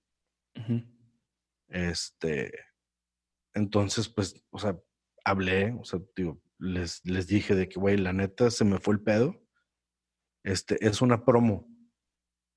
[1.68, 2.52] Este,
[3.54, 4.78] entonces, pues, o sea,
[5.24, 8.94] hablé, o sea, digo, les, les dije de que, güey, la neta se me fue
[8.94, 9.42] el pedo.
[10.44, 11.68] Este, es una promo.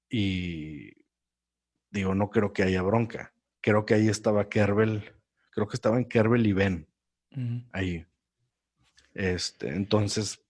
[0.09, 0.91] Y
[1.91, 3.33] digo, no creo que haya bronca.
[3.61, 5.18] Creo que ahí estaba Kerbel,
[5.49, 6.87] creo que estaba en Kerbel y Ben.
[7.71, 8.05] Ahí.
[9.13, 10.41] Este, entonces,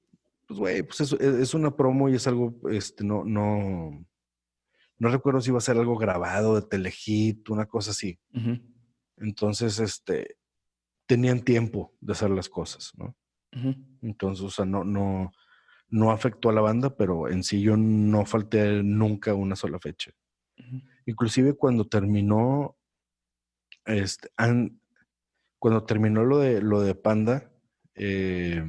[0.47, 4.05] pues, güey, pues es, es, una promo y es algo, este, no, no,
[4.97, 8.19] no recuerdo si iba a ser algo grabado de telehit, una cosa así.
[9.17, 10.37] Entonces, este,
[11.05, 13.15] tenían tiempo de hacer las cosas, ¿no?
[14.01, 15.31] Entonces, o sea, no, no,
[15.89, 20.11] no afectó a la banda, pero en sí yo no falté nunca una sola fecha.
[21.05, 22.77] Inclusive cuando terminó,
[23.85, 24.29] este,
[25.59, 27.51] cuando terminó lo de, lo de Panda,
[27.95, 28.63] eh,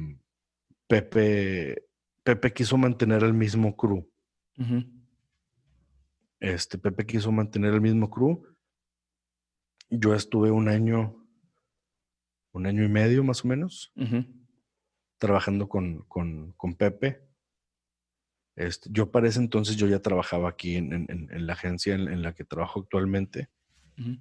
[0.87, 1.87] Pepe,
[2.23, 4.07] Pepe quiso mantener el mismo crew.
[6.39, 8.43] Este, Pepe quiso mantener el mismo crew.
[9.89, 11.25] Yo estuve un año,
[12.51, 13.93] un año y medio más o menos,
[15.17, 17.21] trabajando con, Pepe.
[18.57, 21.07] Este, yo para ese entonces yo ya trabajaba aquí en,
[21.47, 23.49] la agencia en, la que trabajo actualmente.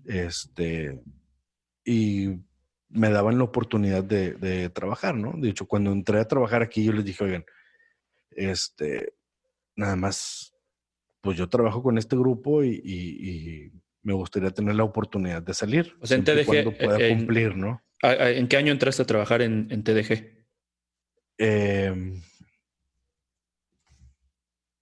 [0.04, 1.02] Este,
[1.84, 2.38] y
[2.90, 5.32] me daban la oportunidad de, trabajar, ¿no?
[5.36, 7.44] De hecho, cuando entré a trabajar aquí, yo les dije, oigan,
[8.30, 9.14] este,
[9.76, 10.54] nada más,
[11.20, 13.72] pues yo trabajo con este grupo y,
[14.02, 15.94] me gustaría tener la oportunidad de salir.
[16.00, 16.46] O sea, en TDG.
[16.46, 17.82] Cuando pueda cumplir, ¿no?
[18.00, 20.24] ¿En qué año entraste a trabajar en, TDG?
[21.36, 22.14] Eh,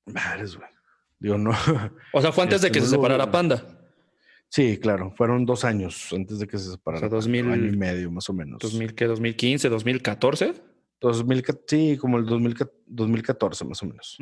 [0.06, 0.68] madres, güey.
[1.18, 1.50] Digo, no.
[2.12, 3.77] O sea, fue antes de que se este, separara Panda.
[4.50, 7.06] Sí, claro, fueron dos años antes de que se separaran.
[7.06, 8.60] O sea, 2000, año y medio, más o menos.
[8.60, 9.08] ¿2000 qué?
[9.08, 10.54] ¿2015, 2014?
[11.00, 12.26] 2000, sí, como el
[12.86, 14.18] 2014 más o menos.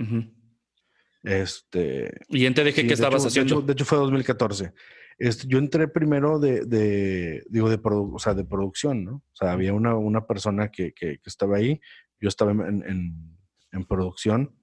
[1.22, 2.12] Este.
[2.28, 3.60] ¿Y en TDG qué estabas haciendo?
[3.62, 4.72] De hecho, fue 2014.
[5.18, 9.14] Este, yo entré primero de, de digo, de, o sea, de producción, ¿no?
[9.16, 11.80] O sea, había una, una persona que, que, estaba ahí,
[12.20, 13.38] yo estaba en, en,
[13.72, 14.54] en, producción.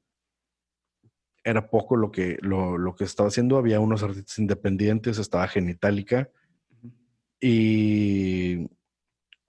[1.44, 6.30] Era poco lo que, lo, lo, que estaba haciendo, había unos artistas independientes, estaba Genitalica
[7.40, 8.70] y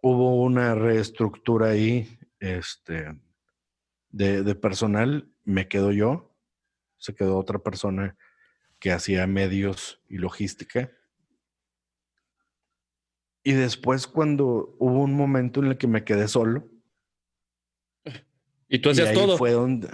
[0.03, 3.17] hubo una reestructura ahí este,
[4.11, 6.35] de, de personal, me quedo yo,
[6.99, 8.17] se quedó otra persona
[8.81, 10.91] que hacía medios y logística.
[13.43, 16.69] Y después cuando hubo un momento en el que me quedé solo.
[18.67, 19.39] Y tú hacías ahí todo.
[19.39, 19.89] Fue donde...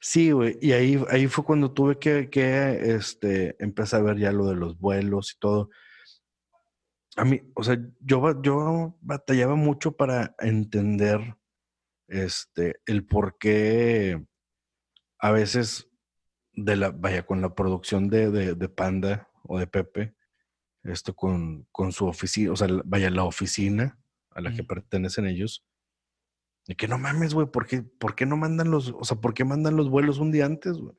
[0.00, 0.58] Sí, güey.
[0.62, 4.56] Y ahí, ahí fue cuando tuve que, que este, empezar a ver ya lo de
[4.56, 5.70] los vuelos y todo.
[7.16, 11.36] A mí, o sea, yo, yo batallaba mucho para entender
[12.08, 14.24] este, el por qué
[15.18, 15.88] a veces
[16.54, 20.14] de la, vaya, con la producción de, de, Panda o de Pepe,
[20.82, 23.98] esto con, con su oficina, o sea, vaya, la oficina
[24.30, 25.64] a la que pertenecen ellos.
[26.70, 29.34] Y que no mames, güey, ¿por qué, ¿por qué no mandan los, o sea, por
[29.34, 30.94] qué mandan los vuelos un día antes, güey?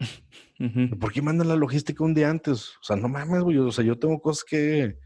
[1.00, 2.70] ¿Por qué mandan la logística un día antes?
[2.70, 4.98] O sea, no mames, güey, o sea, yo tengo cosas que...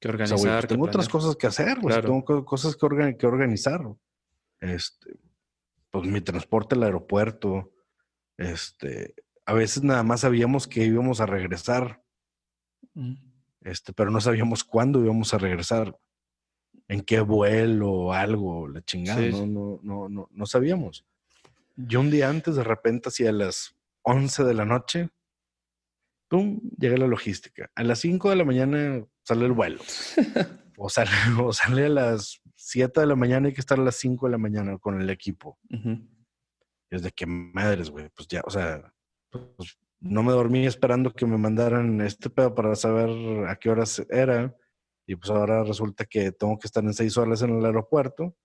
[0.00, 0.66] Que organizar.
[0.66, 3.80] tengo otras cosas que hacer, güey, tengo cosas que, que organizar.
[4.58, 5.20] Este,
[5.92, 7.72] pues mi transporte al aeropuerto,
[8.36, 9.14] este,
[9.46, 12.02] a veces nada más sabíamos que íbamos a regresar,
[13.60, 15.96] este, pero no sabíamos cuándo íbamos a regresar,
[16.88, 21.04] en qué vuelo o algo, la chingada, no, no, no, no, no sabíamos.
[21.76, 25.10] Yo un día antes, de repente, hacia las 11 de la noche,
[26.28, 26.60] ¡pum!
[26.78, 27.70] llega la logística.
[27.74, 29.80] A las 5 de la mañana sale el vuelo.
[30.76, 31.10] o, sale,
[31.40, 34.32] o sale a las 7 de la mañana, hay que estar a las 5 de
[34.32, 35.58] la mañana con el equipo.
[36.90, 38.92] Es de que madres, güey, pues ya, o sea,
[39.30, 44.04] pues, no me dormí esperando que me mandaran este pedo para saber a qué horas
[44.10, 44.54] era.
[45.06, 48.36] Y pues ahora resulta que tengo que estar en seis horas en el aeropuerto.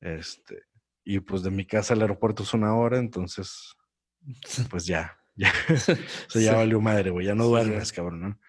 [0.00, 0.62] Este,
[1.04, 3.74] y pues de mi casa al aeropuerto es una hora, entonces,
[4.70, 5.52] pues ya, ya,
[6.34, 8.40] o ya valió madre, güey, ya no duermes, cabrón, ¿no?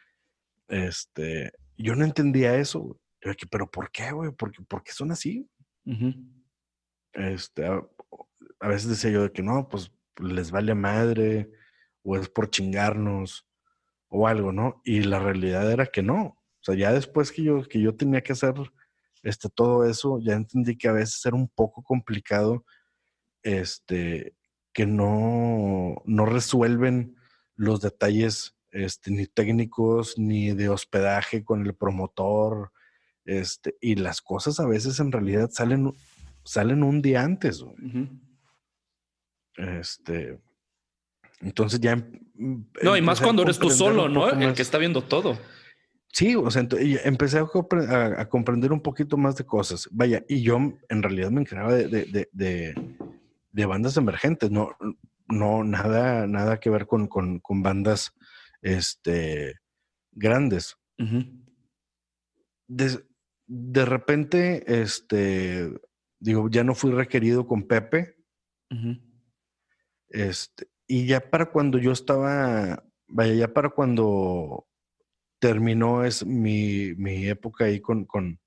[0.68, 3.00] Este, yo no entendía eso, güey.
[3.50, 4.32] pero ¿por qué, güey?
[4.32, 5.50] ¿Por qué, ¿Por qué son así?
[7.14, 7.82] Este, a,
[8.60, 11.50] a, veces decía yo de que no, pues les vale madre
[12.04, 13.48] o es por chingarnos
[14.10, 14.82] o algo, ¿no?
[14.84, 16.39] Y la realidad era que no.
[16.62, 18.54] O sea, ya después que yo, que yo tenía que hacer
[19.24, 22.66] este, todo eso, ya entendí que a veces era un poco complicado,
[23.44, 24.36] este,
[24.74, 27.16] que no, no resuelven
[27.56, 32.72] los detalles este, ni técnicos, ni de hospedaje con el promotor,
[33.26, 35.94] este, y las cosas a veces en realidad salen,
[36.44, 37.64] salen un día antes.
[39.56, 40.40] Este,
[41.42, 41.94] entonces ya...
[41.94, 44.30] Em, no, y más cuando eres tú solo, ¿no?
[44.30, 45.38] El que está viendo todo.
[46.12, 46.68] Sí, o sea,
[47.04, 49.88] empecé a, comprender un poquito más de cosas.
[49.92, 52.76] Vaya, y yo en realidad me encargaba de,
[53.68, 54.72] bandas emergentes, no,
[55.28, 57.10] no nada, nada que ver con,
[57.62, 58.14] bandas
[58.62, 59.56] este,
[60.12, 60.78] grandes.
[62.68, 65.72] de, repente, este,
[66.20, 68.16] digo, ya no fui requerido con Pepe.
[70.10, 74.69] Este, y ya para cuando yo estaba, vaya, ya para cuando
[75.40, 78.40] terminó es mi, mi época ahí con, con,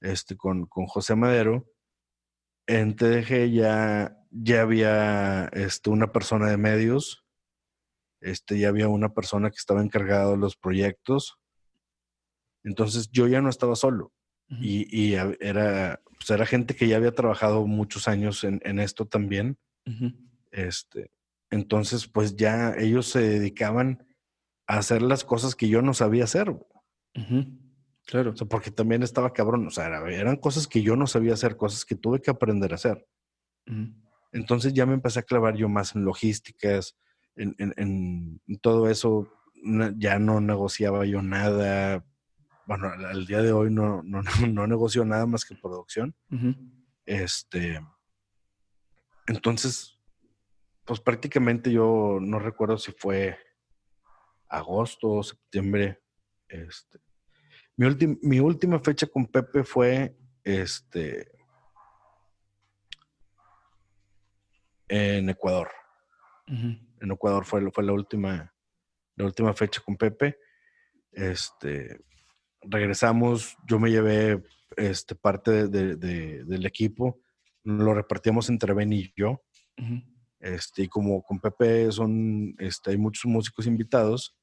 [0.00, 1.66] este, con, con José Madero,
[2.66, 7.24] en TDG ya, ya había este, una persona de medios,
[8.20, 11.38] este, ya había una persona que estaba encargada de los proyectos.
[12.64, 14.12] Entonces yo ya no estaba solo.
[14.48, 19.06] y, y, era, pues era gente que ya había trabajado muchos años en, en esto
[19.06, 19.58] también.
[20.50, 21.10] Este,
[21.50, 24.06] entonces, pues ya ellos se dedicaban
[24.68, 26.54] a hacer las cosas que yo no sabía hacer.
[28.06, 28.30] Claro.
[28.30, 29.66] O sea, porque también estaba cabrón.
[29.66, 32.76] O sea, eran cosas que yo no sabía hacer, cosas que tuve que aprender a
[32.76, 33.06] hacer.
[34.30, 36.96] Entonces ya me empecé a clavar yo más en logísticas,
[37.34, 39.26] en, en, todo eso.
[39.96, 42.04] Ya no negociaba yo nada.
[42.66, 44.20] Bueno, al día de hoy no, no,
[44.52, 46.14] no, negocio nada más que producción.
[47.06, 47.80] Este.
[49.26, 49.98] Entonces,
[50.84, 53.38] pues prácticamente yo no recuerdo si fue
[54.48, 56.00] agosto o septiembre.
[56.48, 56.98] Este,
[57.76, 57.86] mi,
[58.22, 61.30] mi última fecha con Pepe fue este,
[64.88, 65.68] en Ecuador.
[66.46, 68.54] En Ecuador fue, fue la última,
[69.16, 70.38] la última fecha con Pepe.
[71.12, 72.00] Este,
[72.62, 74.42] regresamos, yo me llevé
[74.76, 77.20] este, parte del equipo
[77.68, 79.42] lo repartíamos entre Ben y yo.
[80.40, 84.36] Este, y como con Pepe son, este, hay muchos músicos invitados,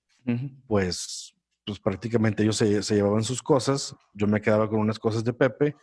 [0.68, 5.24] pues, pues prácticamente ellos se, se, llevaban sus cosas, yo me quedaba con unas cosas
[5.24, 5.76] de Pepe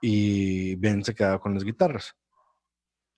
[0.00, 2.14] y Ben se quedaba con las guitarras.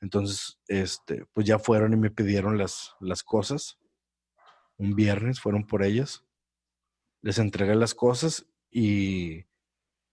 [0.00, 3.78] Entonces, este, pues ya fueron y me pidieron las, las cosas.
[4.76, 6.24] Un viernes fueron por ellas.
[7.22, 9.46] Les entregué las cosas y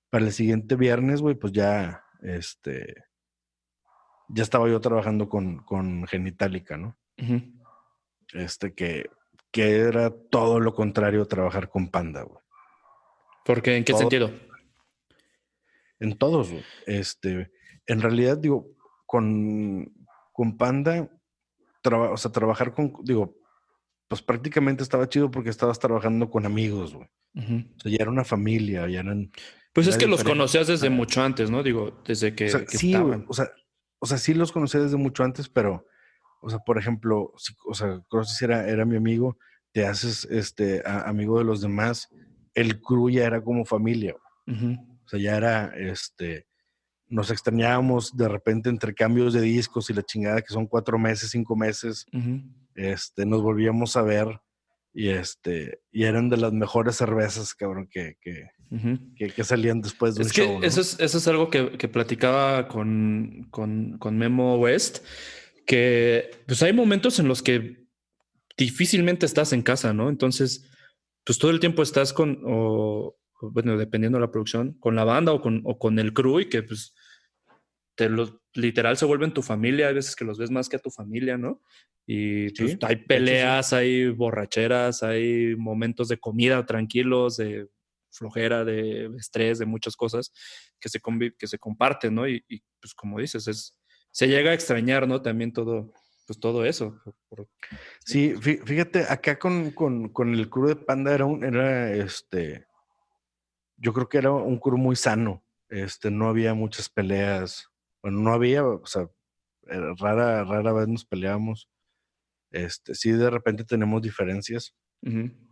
[0.09, 3.03] para el siguiente viernes, güey, pues ya, este,
[4.29, 6.97] ya estaba yo trabajando con, con Genitalica, ¿no?
[8.33, 9.09] Este, que,
[9.51, 12.39] que era todo lo contrario trabajar con Panda, güey.
[13.45, 13.77] ¿Por qué?
[13.77, 14.31] ¿En qué sentido?
[15.99, 16.63] En todos, güey.
[16.87, 17.51] Este,
[17.85, 18.67] en realidad, digo,
[19.05, 19.93] con,
[20.31, 21.09] con Panda,
[21.83, 23.35] o sea, trabajar con, digo,
[24.07, 27.07] pues prácticamente estaba chido porque estabas trabajando con amigos, güey.
[27.35, 29.31] O sea, ya era una familia, ya eran...
[29.73, 31.63] Pues es que los conocías desde mucho antes, ¿no?
[31.63, 33.51] Digo, desde que, sí, o sea,
[33.99, 35.85] o sea, sí los conocía desde mucho antes, pero,
[36.41, 39.37] o sea, por ejemplo, si, o sea, Crossis era, era mi amigo,
[39.71, 42.09] te haces este amigo de los demás,
[42.53, 44.15] el crew ya era como familia.
[44.47, 46.45] O sea, ya era, este,
[47.07, 51.29] nos extrañábamos de repente entre cambios de discos y la chingada que son cuatro meses,
[51.29, 52.05] cinco meses,
[52.75, 54.41] este, nos volvíamos a ver
[54.93, 58.49] y este, y eran de las mejores cervezas, cabrón, que, que,
[59.15, 63.47] que, salían después de es que Eso es, eso es algo que, que platicaba con,
[63.51, 65.05] con, con, Memo West,
[65.65, 67.87] que pues hay momentos en los que
[68.57, 70.09] difícilmente estás en casa, ¿no?
[70.09, 70.69] Entonces,
[71.25, 75.33] pues todo el tiempo estás con, o, bueno, dependiendo de la producción, con la banda
[75.33, 76.93] o con, o con el crew y que pues
[77.95, 80.81] te lo, literal se vuelven tu familia, hay veces que los ves más que a
[80.81, 81.61] tu familia, ¿no?
[82.05, 87.67] Y pues, hay peleas, hay borracheras, hay momentos de comida tranquilos, de
[88.11, 90.33] flojera, de estrés, de muchas cosas
[90.79, 90.99] que se,
[91.37, 92.27] que se comparten, ¿no?
[92.27, 92.43] Y,
[92.81, 93.77] pues como dices, es,
[94.11, 95.21] se llega a extrañar, ¿no?
[95.21, 95.93] También todo,
[96.27, 97.01] pues todo eso.
[98.05, 102.65] Sí, fíjate, acá con, con, con el crew de Panda era un, era este,
[103.77, 107.69] yo creo que era un crew muy sano, este, no había muchas peleas,
[108.01, 109.09] bueno, no había, o sea,
[109.63, 111.69] rara, rara vez nos peleábamos,
[112.51, 114.75] este, sí de repente tenemos diferencias,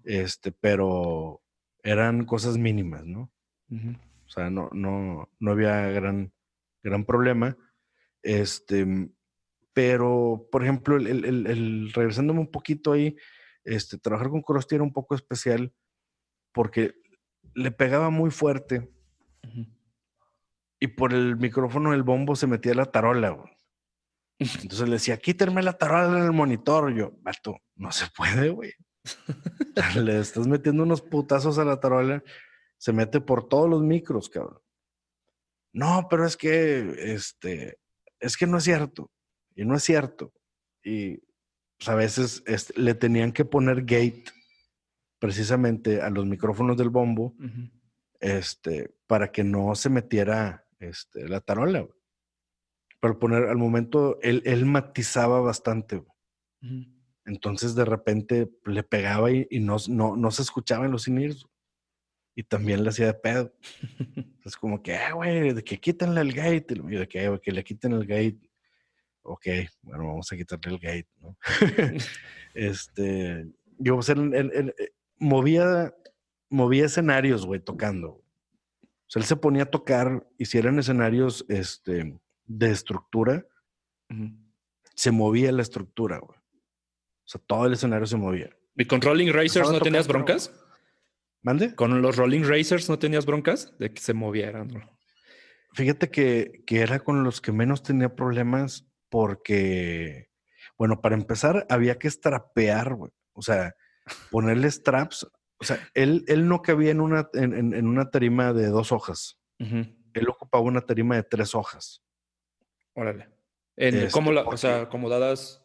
[0.04, 1.42] este, pero
[1.82, 3.32] eran cosas mínimas, ¿no?
[3.72, 6.32] O sea, no, no, no había gran,
[6.84, 7.58] gran problema.
[8.22, 8.86] Este,
[9.74, 13.16] pero, por ejemplo, el, el, regresándome un poquito ahí,
[13.64, 15.74] este, trabajar con Krusty era un poco especial
[16.52, 16.96] porque
[17.54, 18.90] le pegaba muy fuerte
[20.80, 23.54] y por el micrófono del bombo se metía la tarola, güey.
[24.40, 26.94] Entonces le decía, quítenme la tarola en el monitor.
[26.94, 28.72] Yo, vato, no se puede, güey.
[29.98, 32.24] Le estás metiendo unos putazos a la tarola,
[32.78, 34.62] se mete por todos los micros, cabrón.
[35.74, 37.79] No, pero es que, este,
[38.20, 39.12] es que no es cierto.
[39.56, 40.34] Y no es cierto.
[40.84, 41.18] Y
[41.78, 42.44] pues, a veces
[42.76, 44.26] le tenían que poner gate
[45.20, 47.36] precisamente a los micrófonos del bombo,
[48.20, 51.88] este, para que no se metiera este, la tarola.
[53.00, 56.04] Para poner, al momento, él, él matizaba bastante.
[57.26, 61.46] Entonces de repente le pegaba y, no, no, se escuchaba en los sinirs.
[62.40, 63.54] Y también le hacía de pedo.
[64.46, 66.74] Es como que, ah, güey, de que quítenle el gate.
[66.74, 68.40] Y de que, que le quiten el gate.
[69.24, 69.46] Ok,
[69.82, 71.38] bueno, vamos a quitarle el gate, ¿no?
[72.54, 73.46] este,
[73.78, 74.74] yo, o sea, eh,
[75.18, 75.94] movía,
[76.50, 78.12] movía escenarios, güey, tocando.
[78.12, 78.24] O
[79.08, 83.46] sea, él se ponía a tocar, y si eran escenarios este, de estructura,
[84.96, 86.40] se movía la estructura, güey.
[86.40, 88.56] O sea, todo el escenario se movía.
[88.78, 90.54] ¿Y con Rolling Racers no tenías broncas?
[91.42, 91.74] ¿Mande?
[91.76, 94.90] ¿Con los Rolling Racers no tenías broncas de que se movieran?
[95.74, 100.30] Fíjate que, que era con los que menos tenía problemas porque,
[100.78, 103.12] bueno, para empezar, había que strapear, güey.
[103.34, 103.76] O sea,
[104.32, 105.28] ponerle straps.
[105.60, 109.40] O sea, él, él no cabía en una, en, una tarima de dos hojas.
[109.60, 112.02] Él ocupaba una tarima de tres hojas.
[112.94, 113.30] Órale.
[113.76, 115.64] En, ¿cómo la, o sea, acomodadas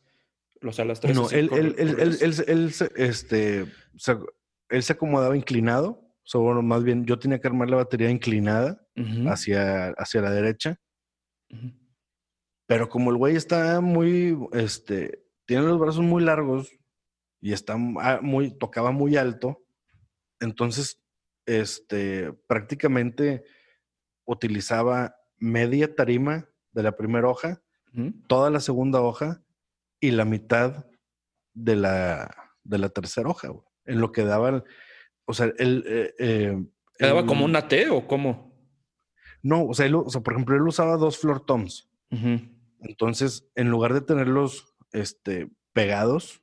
[0.62, 1.16] o sea, las tres.
[1.16, 3.66] No, él, él, él, él, él, este,
[4.68, 6.00] él se acomodaba inclinado.
[6.32, 8.80] O bueno, más bien yo tenía que armar la batería inclinada
[9.26, 10.80] hacia, hacia la derecha.
[12.66, 16.70] Pero como el güey está muy, este, tiene los brazos muy largos
[17.40, 19.64] y está ah, muy, tocaba muy alto,
[20.40, 21.02] entonces,
[21.46, 23.44] este, prácticamente
[24.26, 27.62] utilizaba media tarima de la primera hoja,
[28.28, 29.44] toda la segunda hoja
[30.00, 30.86] y la mitad
[31.52, 32.34] de la,
[32.64, 33.50] de la tercera hoja,
[33.86, 34.64] En lo que daba,
[35.24, 35.84] o sea, él...
[35.86, 36.64] Eh, eh
[36.98, 38.54] daba como una T o cómo?
[39.42, 41.90] No, o sea, o sea, por ejemplo, él usaba dos floor toms.
[42.80, 46.42] Entonces, en lugar de tenerlos este, pegados,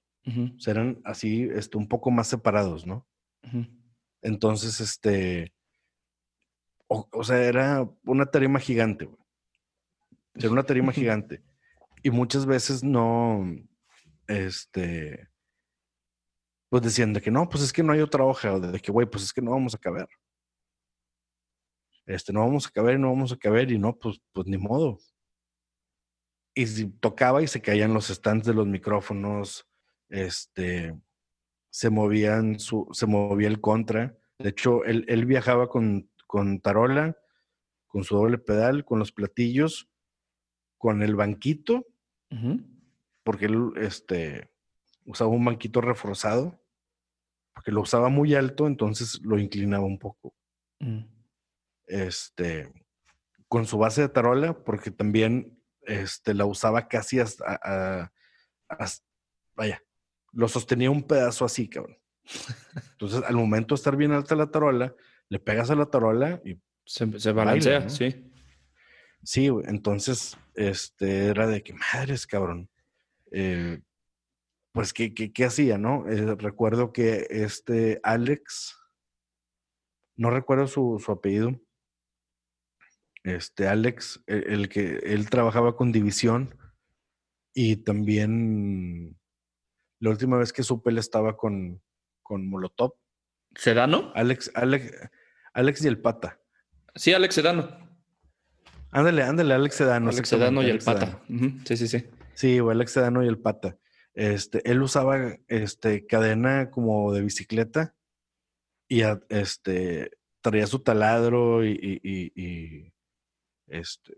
[0.60, 3.08] serán así este, un poco más separados, ¿no?
[4.22, 5.54] Entonces, este,
[6.88, 9.18] o, sea, era una tarima gigante, güey.
[10.36, 11.42] Era una tarima gigante.
[12.04, 13.46] Y muchas veces no,
[14.28, 15.30] este,
[16.72, 18.92] pues decían de que no, pues es que no hay otra hoja, o de que,
[18.92, 20.08] güey, pues es que no vamos a caber.
[22.06, 24.98] Este, no vamos a caber, no vamos a caber, y no, pues, pues ni modo.
[26.56, 29.68] Y si tocaba y se caían los stands de los micrófonos,
[30.10, 30.98] este,
[31.70, 34.18] se movían su, se movía el contra.
[34.40, 37.18] De hecho, él, él viajaba con con tarola,
[37.88, 39.90] con su doble pedal, con los platillos,
[40.78, 41.86] con el banquito,
[43.24, 44.50] porque él este,
[45.04, 46.61] usaba un banquito reforzado,
[47.54, 50.34] porque lo usaba muy alto, entonces lo inclinaba un poco.
[50.80, 51.06] Mm.
[51.88, 52.72] Este,
[53.48, 58.12] con su base de tarola, porque también este, la usaba casi hasta,
[59.56, 59.82] vaya,
[60.32, 61.98] lo sostenía un pedazo así, cabrón.
[62.94, 64.96] Entonces, al momento de estar bien alta la tarola,
[65.28, 68.32] le pegas a la tarola y se, balancea, sí.
[69.24, 72.70] Sí, entonces, este, era de que madres, cabrón.
[73.32, 73.82] Eh,
[74.74, 76.08] pues, ¿qué, qué, hacía, no?
[76.10, 78.78] Eh, recuerdo que este Alex,
[80.16, 81.60] no recuerdo su, su apellido,
[83.24, 86.58] este Alex, el, el, que él trabajaba con División
[87.54, 89.18] y también
[90.00, 91.82] la última vez que supe él estaba con,
[92.24, 92.94] con Molotov.
[93.56, 94.12] ¿Sedano?
[94.16, 94.94] Alex, Alex,
[95.54, 96.40] Alex y el Pata.
[96.96, 97.78] Sí, Alex Sedano.
[98.92, 100.10] Ándale, ándale, Alex Sedano.
[100.10, 101.22] Alex Sedano y el Pata.
[101.66, 102.06] Sí, sí, sí.
[102.34, 103.78] Sí, o Alex Sedano y el Pata.
[104.14, 107.96] Este, él usaba este, cadena como de bicicleta
[108.88, 112.94] y este, traía su taladro y, y,
[113.68, 114.18] este,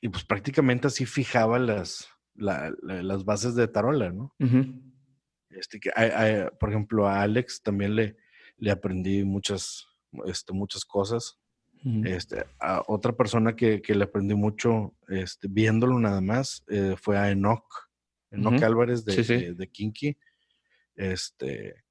[0.00, 4.34] y pues prácticamente así fijaba las, las bases de tarola, ¿no?
[5.50, 5.90] este, que,
[6.60, 8.16] por ejemplo, a Alex también le,
[8.58, 9.86] le aprendí muchas,
[10.26, 11.38] este, muchas cosas.
[12.04, 17.16] este, a otra persona que, que, le aprendí mucho este, viéndolo nada más eh, fue
[17.16, 17.87] a Enoch,
[18.30, 20.16] Enoch Álvarez de, De, Kinky.
[20.94, 21.84] Este,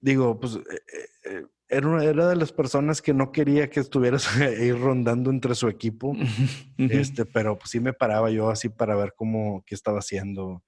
[0.00, 4.72] digo, pues eh, eh, era, era de las personas que no quería que estuvieras ahí
[4.72, 6.14] rondando entre su equipo,
[6.78, 10.62] este, pero pues sí me paraba yo así para ver cómo, qué estaba haciendo,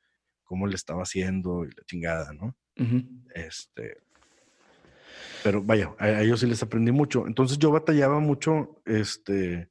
[0.45, 2.57] cómo le estaba haciendo y la chingada, ¿no?
[3.35, 3.99] Este,
[5.43, 7.27] pero vaya, a, ellos sí les aprendí mucho.
[7.27, 9.71] Entonces yo batallaba mucho este,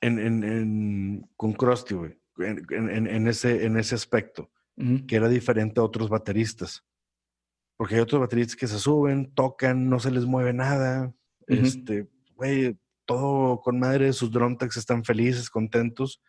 [0.00, 4.50] en, en, con Krusty, güey, en, ese, en ese aspecto,
[5.06, 6.84] que era diferente a otros bateristas.
[7.76, 11.14] Porque hay otros bateristas que se suben, tocan, no se les mueve nada.
[11.46, 12.76] Este, güey,
[13.06, 16.22] todo con madre, sus drum techs están felices, contentos.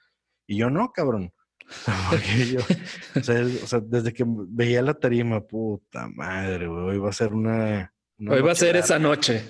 [0.47, 1.34] Y yo no, cabrón.
[2.51, 2.62] Yo,
[3.16, 7.14] o sea, o sea, desde que veía la tarima, puta madre, güey, hoy va a
[7.14, 7.93] ser una,
[8.28, 9.43] Hoy va a ser esa noche.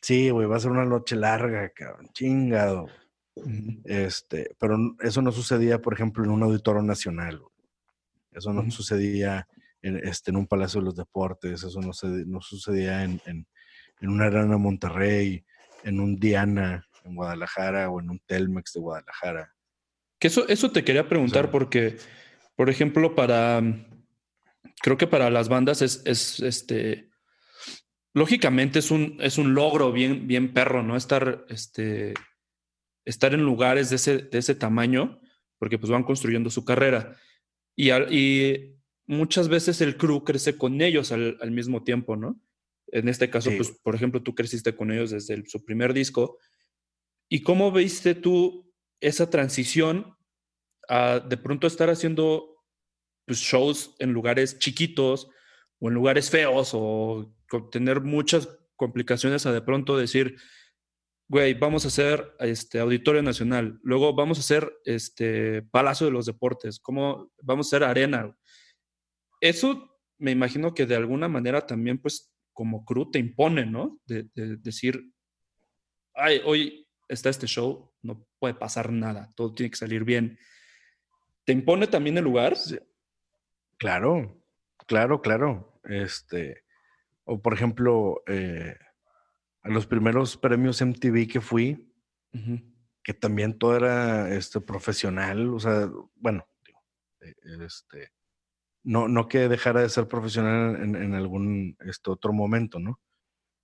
[0.00, 2.08] Sí, güey, va a ser una noche larga, cabrón.
[2.14, 2.88] Chingado.
[3.84, 7.42] Este, pero eso no sucedía, por ejemplo, en un auditorio nacional.
[8.32, 9.46] Eso no sucedía
[9.82, 11.92] en, este, en un Palacio de los Deportes, eso no,
[12.26, 13.46] no sucedía en, en,
[14.00, 15.44] en una Arena Monterrey,
[15.84, 19.54] en un Diana en Guadalajara o en un Telmex de Guadalajara.
[20.18, 21.96] Que eso, eso te quería preguntar porque,
[22.56, 23.62] por ejemplo, para,
[24.82, 27.10] creo que para las bandas es, es este,
[28.14, 30.96] lógicamente es un, es un logro bien, bien perro, ¿no?
[30.96, 32.14] Estar, este,
[33.04, 35.20] estar en lugares de ese, de ese tamaño,
[35.58, 37.16] porque pues van construyendo su carrera.
[37.76, 38.76] Y, y
[39.06, 42.40] muchas veces el crew crece con ellos al, mismo tiempo, ¿no?
[42.88, 46.38] En este caso, pues, por ejemplo, tú creciste con ellos desde su primer disco.
[47.28, 50.16] ¿Y cómo viste tú esa transición
[50.88, 52.62] a de pronto estar haciendo
[53.24, 55.28] pues, shows en lugares chiquitos
[55.78, 57.34] o en lugares feos o
[57.72, 60.36] tener muchas complicaciones a de pronto decir,
[61.28, 66.26] güey, vamos a hacer este Auditorio Nacional, luego vamos a hacer este Palacio de los
[66.26, 68.36] Deportes, ¿cómo vamos a hacer Arena?
[69.40, 73.98] Eso me imagino que de alguna manera también, pues, como crew te impone, ¿no?
[74.06, 75.12] De, decir,
[76.14, 80.38] ay, hoy está este show, no puede pasar nada, todo tiene que salir bien.
[81.44, 82.56] ¿Te impone también el lugar?
[83.76, 84.42] Claro,
[84.86, 85.80] claro, claro.
[85.84, 86.62] Este,
[87.24, 88.76] o por ejemplo, eh,
[89.64, 91.90] a los primeros premios MTV que fui,
[93.02, 96.46] que también todo era este, profesional, o sea, bueno,
[97.20, 97.34] eh,
[97.64, 98.12] este,
[98.82, 103.00] no, no que dejara de ser profesional en, algún este, otro momento, ¿no?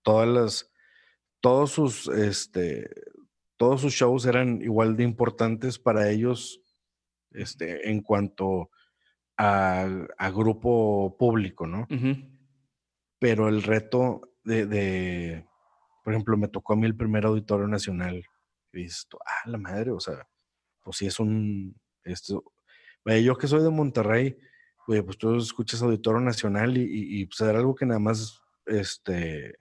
[0.02, 0.72] Todas las,
[1.40, 2.88] todos sus, este,
[3.58, 6.62] todos sus shows eran igual de importantes para ellos
[7.32, 8.70] este, en cuanto
[9.36, 11.86] a, grupo público, ¿no?
[13.18, 15.44] Pero el reto de,
[16.10, 18.24] por ejemplo, me tocó a mí el primer auditorio nacional.
[18.72, 20.26] Y dices, ah, la madre, o sea,
[20.82, 22.42] pues sí es un, esto,
[23.04, 24.36] yo que soy de Monterrey,
[24.88, 29.54] oye, pues tú escuchas Auditorio Nacional y, y, pues era algo que nada más, este,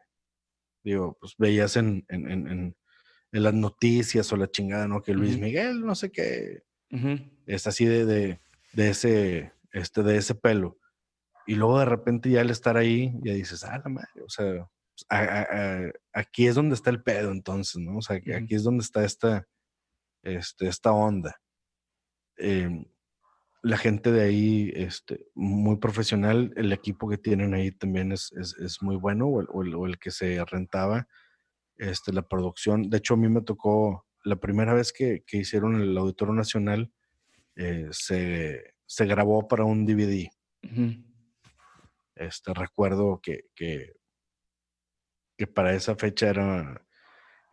[0.83, 5.03] digo, pues veías en, en, en, en las noticias o la chingada, ¿no?
[5.03, 6.63] Que Luis Miguel, no sé qué,
[7.45, 8.39] es así de, de,
[8.73, 10.79] de, ese, este, de ese pelo.
[11.45, 14.67] Y luego de repente ya al estar ahí, ya dices, ah, la madre, o sea,
[15.07, 17.97] pues, aquí es donde está el pedo entonces, ¿no?
[17.97, 19.47] O sea, aquí es donde está esta,
[20.23, 21.39] este, esta onda.
[22.37, 22.85] Em,
[23.61, 28.81] la gente de ahí, este, muy profesional, el equipo que tienen ahí también es, es,
[28.81, 31.07] muy bueno, o el, o, el, que se rentaba,
[31.77, 32.89] este, la producción.
[32.89, 36.91] De hecho, a mí me tocó, la primera vez que, que hicieron el Auditorio Nacional,
[37.55, 40.29] eh, se, se, grabó para un DVD.
[42.15, 43.93] Este, recuerdo que, que,
[45.39, 46.85] que, para esa fecha era,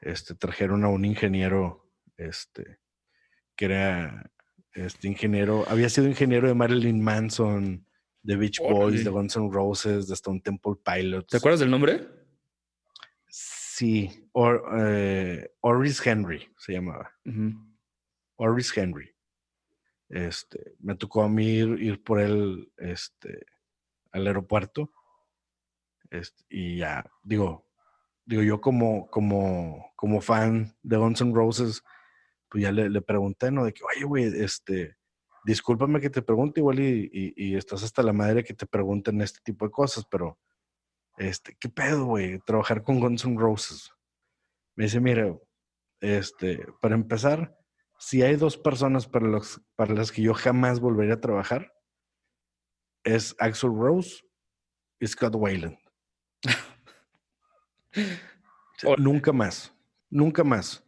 [0.01, 2.81] este, trajeron a un ingeniero, este,
[3.55, 4.33] que era
[4.73, 7.87] este ingeniero, había sido ingeniero de Marilyn Manson,
[8.23, 11.29] de Beach Boys, de Guns N' Roses, de Stone Temple Pilots.
[11.29, 12.09] ¿Te acuerdas del nombre?
[13.29, 17.13] Sí, Or, eh, Oris Henry se llamaba.
[18.35, 19.15] Oris Henry.
[20.09, 23.47] Este, me tocó a mí ir, por él este,
[24.11, 24.91] al aeropuerto.
[26.11, 27.66] Este, y ya, digo,
[28.27, 31.83] digo, yo como, como, como fan de Guns N' Roses,
[32.51, 33.65] pues ya le, pregunté, ¿no?
[33.65, 34.97] De que, oye, güey, este,
[35.45, 39.65] discúlpame que te pregunte igual y, estás hasta la madre que te pregunten este tipo
[39.65, 40.39] de cosas, pero,
[41.17, 42.39] este, ¿qué pedo, güey?
[42.41, 43.93] Trabajar con Guns N' Roses.
[44.75, 45.39] Me dice, mira,
[46.01, 47.57] este, para empezar,
[47.99, 51.73] si hay dos personas para, los, para las que yo jamás volvería a trabajar,
[53.05, 54.23] es Axel Rose
[54.99, 55.79] y Scott Wayland.
[58.99, 59.75] nunca más,
[60.11, 60.87] nunca más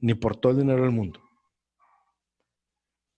[0.00, 1.20] ni por todo el dinero del mundo.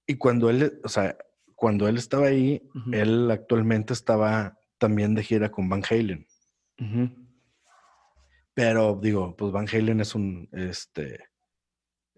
[0.06, 1.16] Y cuando él, o sea,
[1.54, 6.26] cuando él estaba ahí, él actualmente estaba también de gira con Van Halen.
[8.54, 11.20] Pero digo, pues Van Halen es un, este,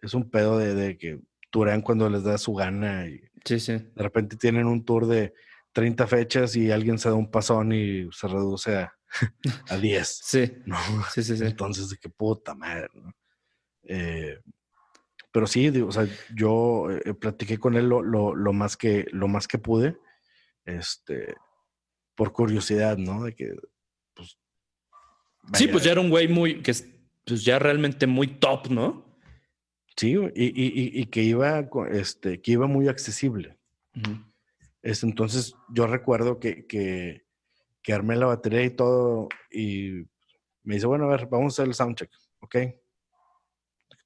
[0.01, 3.73] es un pedo de, que duran cuando les da su gana y sí, sí.
[3.73, 5.35] de repente tienen un tour de
[5.73, 8.95] 30 fechas y alguien se da un pasón y se reduce a,
[9.69, 10.21] a 10.
[10.25, 10.53] Sí.
[10.67, 10.77] ¿no?
[11.13, 11.45] sí, sí, sí.
[11.45, 13.13] Entonces, de qué puta madre, ¿no?
[13.85, 14.39] Eh,
[15.33, 19.49] pero sí, o sea, yo eh, platiqué con él lo, lo, más que, lo más
[19.49, 19.97] que pude,
[20.67, 21.35] este,
[22.15, 23.25] por curiosidad, ¿no?
[23.25, 23.55] De que,
[24.15, 24.39] pues...
[25.55, 26.73] Sí, pues ya era un güey muy, que
[27.25, 29.05] pues ya realmente muy top, ¿no?
[29.97, 33.59] Sí, y, y, y que iba, este, que iba muy accesible.
[34.83, 37.25] es, entonces, yo recuerdo que, que,
[37.83, 40.07] que armé la batería y todo, y
[40.63, 42.11] me dice, bueno, a ver, vamos a hacer el soundcheck,
[42.41, 42.57] ¿ok?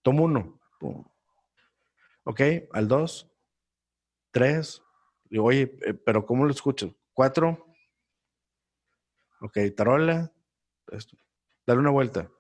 [0.03, 0.61] Tomo uno.
[2.25, 2.41] Ok,
[2.73, 3.31] al dos,
[4.31, 4.83] tres.
[5.25, 6.95] Digo, oye, eh, pero ¿cómo lo escucho?
[7.13, 7.67] Cuatro.
[9.41, 10.33] Ok, tarola.
[11.67, 12.31] Dale una vuelta.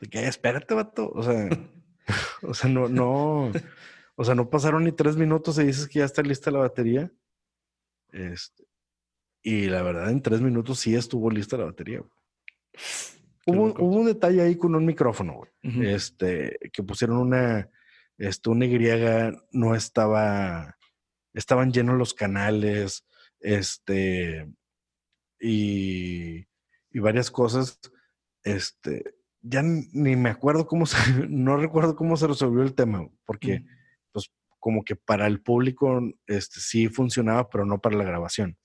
[0.00, 0.26] ¿De qué?
[0.26, 1.10] Espérate, vato.
[1.14, 1.48] O sea,
[2.42, 3.52] o sea, no, no.
[4.14, 7.10] O sea, no pasaron ni tres minutos y dices que ya está lista la batería.
[8.10, 8.64] Este,
[9.42, 12.02] y la verdad, en tres minutos sí estuvo lista la batería.
[13.46, 15.50] Hubo, un detalle ahí con un micrófono, güey.
[15.92, 17.68] Este, que pusieron una,
[18.18, 20.76] este, una Y no estaba,
[21.34, 23.04] estaban llenos los canales,
[23.40, 24.48] este,
[25.40, 26.46] y,
[26.90, 27.80] y varias cosas,
[28.44, 30.96] este, ya ni me acuerdo cómo se,
[31.28, 33.64] no recuerdo cómo se resolvió el tema, porque,
[34.12, 34.30] pues,
[34.60, 38.56] como que para el público, este, sí funcionaba, pero no para la grabación.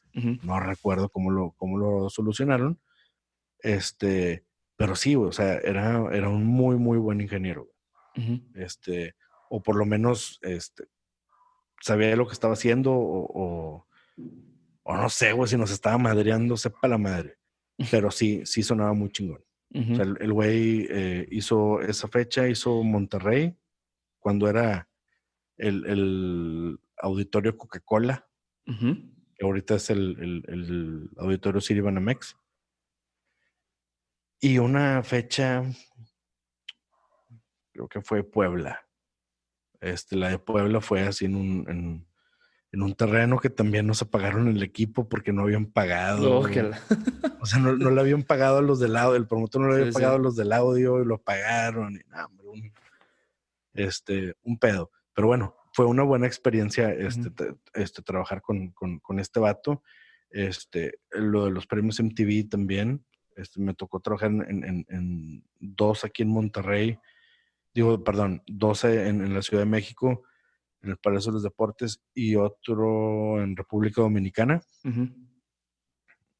[0.43, 2.79] No recuerdo cómo lo, cómo lo solucionaron.
[3.59, 4.45] Este,
[4.75, 7.69] pero sí, o sea, era, era un muy, muy buen ingeniero.
[8.55, 9.15] Este,
[9.49, 10.85] o por lo menos este,
[11.81, 13.85] sabía lo que estaba haciendo, o,
[14.83, 17.37] o, no sé, güey, si nos estaba madreando, sepa la madre.
[17.91, 19.43] Pero sí, sí sonaba muy chingón.
[19.75, 23.55] O sea, el güey eh, hizo esa fecha, hizo Monterrey,
[24.17, 24.89] cuando era
[25.57, 28.27] el, el auditorio Coca-Cola,
[29.37, 32.35] que ahorita es el, el, el auditorio Banamex.
[34.39, 35.63] Y una fecha,
[37.71, 38.85] creo que fue Puebla.
[39.79, 42.07] Este, la de Puebla fue así en un,
[42.71, 46.39] en un terreno que también nos apagaron el equipo porque no habían pagado.
[46.39, 49.93] o sea, no, le habían pagado a los del audio, el promotor no le había
[49.93, 51.95] pagado a los del audio y lo pagaron.
[51.95, 52.01] Y,
[52.45, 52.73] un,
[53.73, 54.91] este, un pedo.
[55.13, 57.31] Pero bueno, fue una buena experiencia este,
[57.75, 59.83] este trabajar con, con, este vato.
[60.31, 63.05] Este, lo de los premios MTV también.
[63.35, 66.97] Este, me tocó trabajar en, en, dos aquí en Monterrey.
[67.75, 70.23] Digo, perdón, dos en, en la Ciudad de México
[70.81, 74.59] en el Palacio de los Deportes y otro en República Dominicana.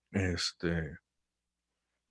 [0.09, 0.97] Este.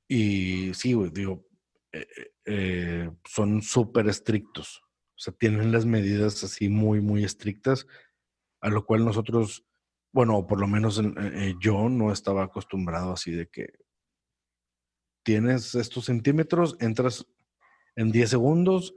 [0.07, 1.45] Y sí, digo,
[1.91, 2.07] eh,
[2.45, 4.86] eh, son súper estrictos.
[5.17, 7.87] O sea, tienen las medidas así muy, muy estrictas,
[8.61, 9.65] a lo cual nosotros,
[10.13, 13.73] bueno, por lo menos eh, yo no estaba acostumbrado así de que
[15.23, 17.27] tienes estos centímetros, entras
[17.97, 18.95] en 10 segundos,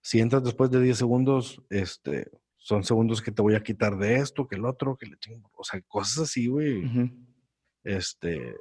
[0.00, 4.16] si entras después de 10 segundos, este, son segundos que te voy a quitar de
[4.16, 5.50] esto, que el otro, que le chingo.
[5.54, 6.82] O sea, cosas así, güey.
[7.84, 8.54] Este.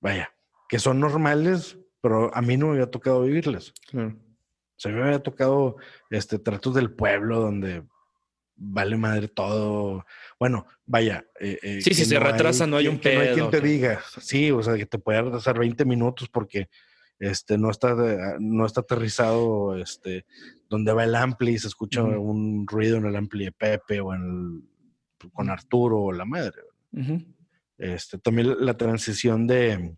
[0.00, 0.30] Vaya,
[0.68, 3.72] que son normales, pero a mí no me había tocado vivirles.
[3.88, 4.18] Claro.
[4.76, 5.76] O sea, me había tocado
[6.10, 7.84] este, tratos del pueblo donde
[8.56, 10.04] vale madre todo.
[10.38, 11.24] Bueno, vaya.
[11.40, 13.16] Eh, eh, sí, si se retrasa, no hay un pedo.
[13.16, 14.00] no hay quien te diga.
[14.20, 16.68] Sí, o sea, que te puede retrasar 20 minutos porque
[17.18, 17.94] este, no está,
[18.40, 20.26] no está aterrizado este,
[20.68, 24.12] donde va el ampli y se escucha un ruido en el ampli de Pepe o
[24.12, 24.68] en
[25.32, 26.62] con Arturo o la madre.
[27.78, 29.96] este, también la transición de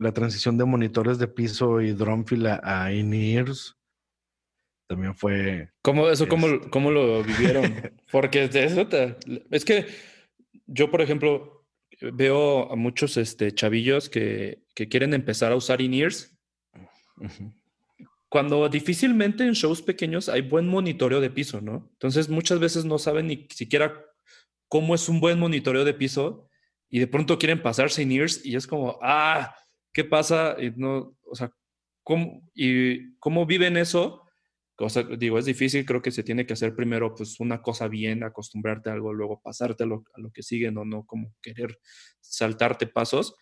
[0.00, 3.76] la transición de monitores de piso y drumfield a, in-ears
[4.88, 5.70] también fue...
[5.82, 7.92] ¿Cómo, eso, cómo, este cómo lo vivieron?
[8.10, 8.88] Porque eso
[9.50, 9.86] es que
[10.66, 11.66] yo, por ejemplo,
[12.00, 16.34] veo a muchos este, chavillos que, quieren empezar a usar in-ears.
[18.30, 21.90] Cuando difícilmente en shows pequeños hay buen monitoreo de piso, ¿no?
[21.92, 24.02] Entonces muchas veces no saben ni siquiera
[24.66, 26.48] cómo es un buen monitoreo de piso
[26.88, 29.54] y de pronto quieren pasarse in-ears y es como, ah,
[29.92, 30.56] ¿qué pasa?
[30.58, 31.52] Y no, o sea,
[32.02, 34.24] ¿cómo, y cómo viven eso?
[35.18, 38.88] digo, es difícil, creo que se tiene que hacer primero pues una cosa bien, acostumbrarte
[38.90, 41.78] a algo, luego pasarte a lo, que sigue, no, no como querer
[42.20, 43.34] saltarte pasos.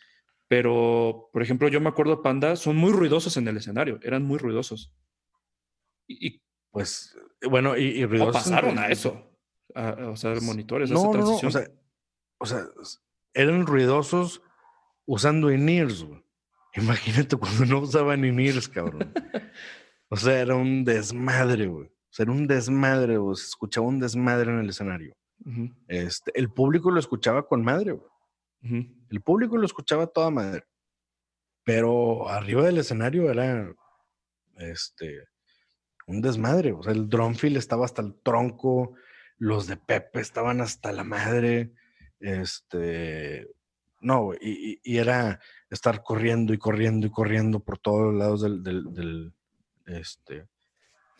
[0.48, 4.38] Pero, por ejemplo, yo me acuerdo Panda, son muy ruidosos en el escenario, eran muy
[4.38, 4.92] ruidosos.
[6.08, 7.16] Y, pues,
[7.48, 8.34] bueno, y, ruidosos.
[8.34, 9.30] pasaron a eso,
[9.74, 11.52] a, usar monitores, no, esa transición.
[11.52, 11.70] No,
[12.38, 12.66] o, sea,
[13.34, 14.42] eran ruidosos
[15.06, 16.06] usando in-ears,
[16.74, 19.12] Imagínate cuando no usaban in-ears, cabrón.
[20.10, 21.86] O sea, era un desmadre, güey.
[21.86, 23.36] O sea, era un desmadre, güey.
[23.36, 25.14] Se escuchaba un desmadre en el escenario.
[25.86, 28.10] este, el público lo escuchaba con madre, güey.
[29.10, 30.64] El público lo escuchaba toda madre.
[31.64, 33.70] Pero arriba del escenario era
[34.56, 35.28] este
[36.06, 36.72] un desmadre.
[36.72, 38.94] O sea, el drumfield estaba hasta el tronco,
[39.36, 41.72] los de Pepe estaban hasta la madre.
[42.18, 43.46] Este,
[44.00, 45.40] no, y, y, era
[45.70, 49.32] estar corriendo y corriendo y corriendo por todos lados del,
[49.86, 50.46] este,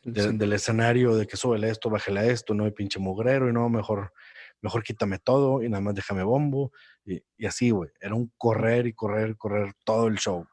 [0.04, 4.12] del escenario de que súbele esto, bájale esto, no hay pinche mugrero y no, mejor,
[4.62, 6.72] mejor quítame todo y nada más déjame bombo.
[7.04, 10.46] Y, así, güey, era un correr y correr, correr todo el show.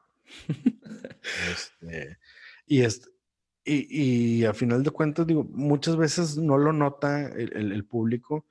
[1.50, 2.18] este,
[2.66, 3.08] y, este,
[3.64, 8.46] y, y, a final de cuentas, digo, muchas veces no lo nota el, público,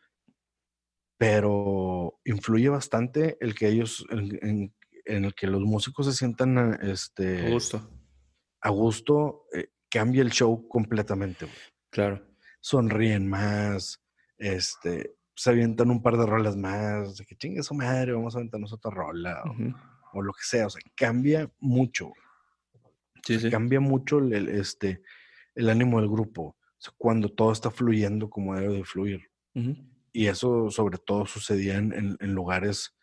[1.17, 4.73] pero influye bastante el que ellos, en,
[5.05, 7.89] el que los músicos se sientan este, a gusto
[8.65, 11.47] a gusto, eh, cambia el show completamente.
[11.91, 12.25] Claro.
[12.59, 14.03] Sonríen más,
[14.39, 18.39] este, se avientan un par de rolas más, de que chingue su madre, vamos a
[18.39, 19.43] aventarnos otra rola,
[20.13, 22.11] o, lo que sea, o sea, cambia mucho.
[23.23, 23.51] Sí, sí.
[23.51, 25.03] Cambia mucho el, este,
[25.53, 26.57] el ánimo del grupo,
[26.97, 29.29] cuando todo está fluyendo como debe de fluir.
[30.15, 32.95] Y eso sobre todo sucedía en, en, lugares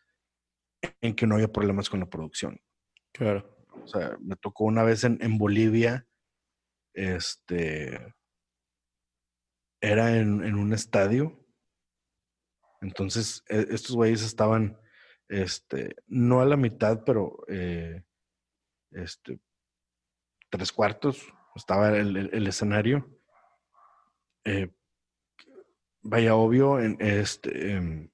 [1.02, 2.58] en que no había problemas con la producción.
[3.12, 3.54] Claro.
[3.84, 6.06] O sea, me tocó una vez en, Bolivia,
[6.94, 8.14] este,
[9.82, 11.38] era en, un estadio.
[12.80, 14.80] Entonces, e, estos güeyes estaban,
[15.28, 18.02] este, no a la mitad, pero, eh,
[18.90, 19.38] este,
[20.48, 23.06] tres cuartos, estaba el, escenario.
[24.46, 24.74] Eh,
[26.02, 28.08] vaya, obvio, en, este, em,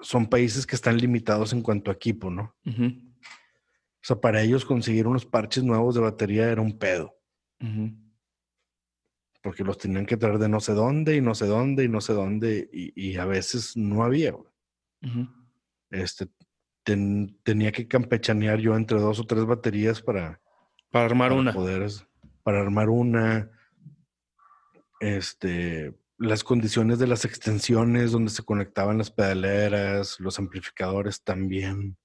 [0.00, 2.54] son países que están limitados en cuanto a equipo, ¿no?
[2.64, 7.18] O sea, para ellos conseguir unos parches nuevos de batería era un pedo.
[9.42, 12.00] Porque los tenían que traer de no sé dónde y no sé dónde y no
[12.00, 14.34] sé dónde y, a veces no había.
[15.90, 16.28] Este,
[17.42, 20.40] tenía que campechanear yo entre dos o tres baterías para...
[20.90, 21.52] Para armar una.
[21.52, 21.90] Poder,
[22.42, 23.50] para armar una.
[25.00, 31.96] Este, las condiciones de las extensiones donde se conectaban las pedaleras, los amplificadores también,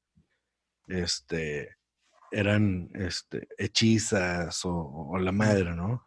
[0.88, 1.78] este,
[2.32, 6.06] eran este, hechizas o, la madre, ¿no?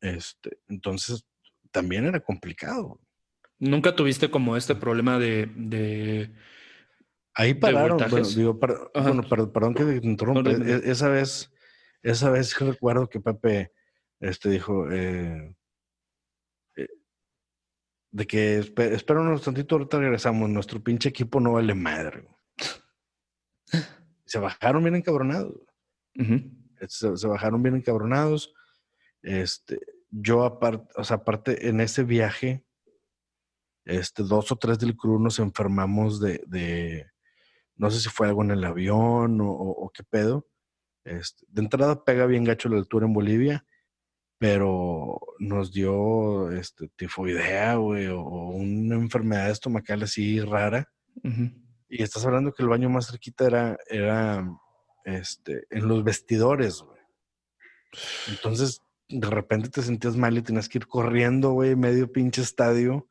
[0.00, 1.24] Este, entonces,
[1.70, 3.00] también era complicado.
[3.58, 6.32] ¿Nunca tuviste como este problema de...
[7.34, 10.50] Ahí pararon, bueno, digo, perdón, que te interrumpa.
[10.50, 11.50] E, esa vez,
[12.02, 13.72] esa vez recuerdo que Pepe
[14.20, 15.54] este, dijo, eh,
[18.12, 22.28] de que espera unos tantito, ahorita regresamos, nuestro pinche equipo no vale madre.
[24.26, 25.54] se bajaron bien encabronados.
[26.88, 28.54] se, bajaron bien encabronados.
[29.22, 32.64] Este, yo aparte, o sea, aparte en ese viaje,
[33.86, 37.10] este, dos o tres del crew nos enfermamos de, de
[37.76, 40.46] no sé si fue algo en el avión o, qué pedo.
[41.04, 43.66] Este, de entrada pega bien gacho la altura en Bolivia,
[44.42, 50.90] pero nos dio este, tifoidea, güey, o, una enfermedad estomacal así rara.
[51.88, 54.44] Y estás hablando que el baño más cerquita era, era
[55.04, 56.98] este, en los vestidores, güey.
[58.30, 63.06] Entonces, de repente te sentías mal y tenías que ir corriendo, güey, medio pinche estadio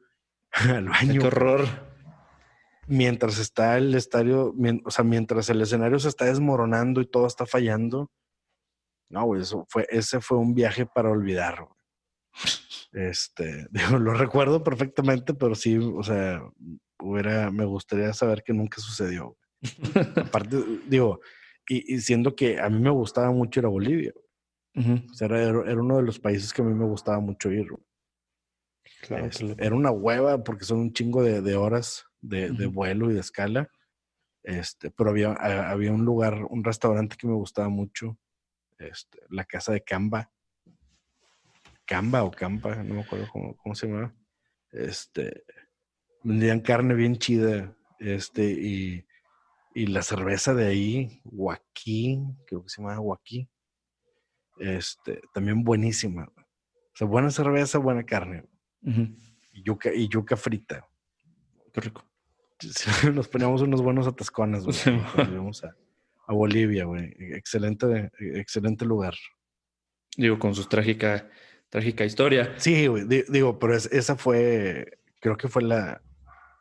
[0.52, 1.22] al baño.
[1.22, 1.66] Qué horror.
[2.88, 4.54] Mientras está el estadio,
[4.84, 8.12] o sea, mientras el escenario se está desmoronando y todo está fallando.
[9.12, 11.82] No, güey, eso fue, ese fue un viaje para olvidar, güey.
[12.94, 16.42] Este, digo, lo recuerdo perfectamente, pero sí, o sea,
[17.00, 19.38] hubiera, me gustaría saber que nunca sucedió.
[20.16, 20.58] Aparte,
[20.88, 21.20] digo,
[21.68, 24.14] y, siendo que a mí me gustaba mucho ir a Bolivia.
[24.76, 27.68] o sea, era, era, uno de los países que a mí me gustaba mucho ir.
[29.02, 33.70] Claro, Era una hueva porque son un chingo de, horas de, vuelo y de escala.
[34.44, 38.18] Este, pero había, había un lugar, un restaurante que me gustaba mucho,
[38.88, 40.32] este, la casa de Camba.
[41.86, 44.16] Camba o Campa, no me acuerdo cómo, cómo se llama.
[44.72, 45.44] Este,
[46.24, 49.06] vendían carne bien chida, este, y,
[49.74, 53.50] y la cerveza de ahí, Joaquín, creo que se llama Joaquín,
[54.60, 56.32] este, también buenísima.
[56.36, 58.46] O sea, buena cerveza, buena carne.
[58.82, 60.88] y, yuca, y yuca frita.
[61.74, 62.06] Qué rico.
[63.14, 64.78] Nos poníamos unos buenos atascones, güey.
[66.28, 67.14] A, Bolivia, güey.
[67.34, 69.14] Excelente, excelente lugar.
[70.18, 71.30] Digo, con su trágica,
[71.70, 72.54] trágica historia.
[72.58, 73.06] Sí, güey.
[73.06, 76.02] Digo, pero esa fue, creo que fue la,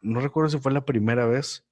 [0.03, 1.65] no recuerdo si fue la primera vez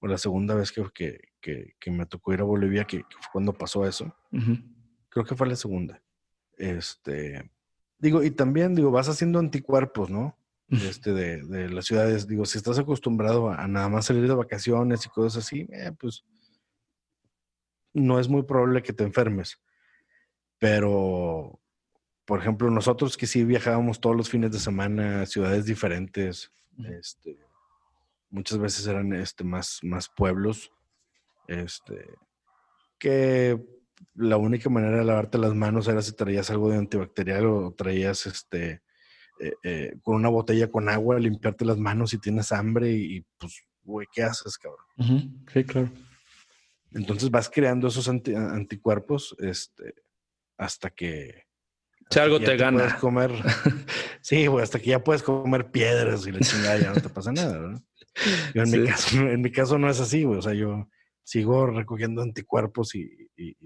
[0.00, 3.86] o la segunda vez que, que, me tocó ir a Bolivia, que, fue cuando pasó
[3.86, 4.14] eso.
[5.08, 6.02] Creo que fue la segunda.
[6.56, 7.50] Este,
[7.98, 10.36] digo, y también, digo, vas haciendo anticuerpos, ¿no?
[10.68, 12.28] Este, de, de las ciudades.
[12.28, 16.24] Digo, si estás acostumbrado a, nada más salir de vacaciones y cosas así, eh, pues
[17.92, 19.60] no es muy probable que te enfermes.
[20.58, 21.60] Pero,
[22.24, 26.52] por ejemplo, nosotros que sí viajábamos todos los fines de semana a ciudades diferentes,
[26.84, 27.38] este,
[28.30, 30.72] muchas veces eran este, más, más pueblos.
[31.48, 32.06] Este,
[32.98, 33.60] que
[34.14, 38.26] la única manera de lavarte las manos era si traías algo de antibacterial o traías
[38.26, 38.82] este
[39.40, 43.62] eh, eh, con una botella con agua, limpiarte las manos si tienes hambre y, pues,
[43.82, 44.84] güey, ¿qué haces, cabrón?
[45.50, 45.88] Sí, claro.
[46.92, 49.94] Entonces vas creando esos anticuerpos este,
[50.56, 51.44] hasta que
[52.10, 52.78] si algo te, gana.
[52.78, 53.30] Puedes comer.
[54.20, 57.30] sí, güey, hasta que ya puedes comer piedras y la chingada ya no te pasa
[57.30, 57.82] nada, ¿verdad?
[58.52, 60.38] Yo en, mi caso, en mi caso no es así, güey.
[60.40, 60.88] O sea, yo
[61.22, 63.30] sigo recogiendo anticuerpos y.
[63.36, 63.56] y,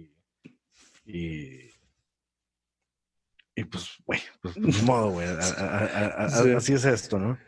[1.07, 1.71] y,
[3.57, 5.27] y, pues, güey, pues, pues modo, güey.
[5.27, 7.39] Así es esto, ¿no?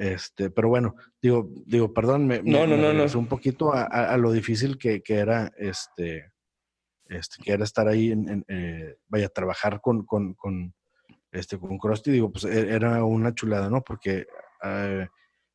[0.00, 3.04] Este, pero bueno, digo, digo, perdón, me, no, no, no, no.
[3.18, 6.32] un poquito a, a, lo difícil que, que era este
[7.10, 10.72] este, que era estar ahí, en, eh, vaya, a trabajar con, con, con,
[11.32, 13.82] este, con Krusty, digo, pues e, era una chulada, ¿no?
[13.82, 14.26] Porque
[14.62, 15.08] eh,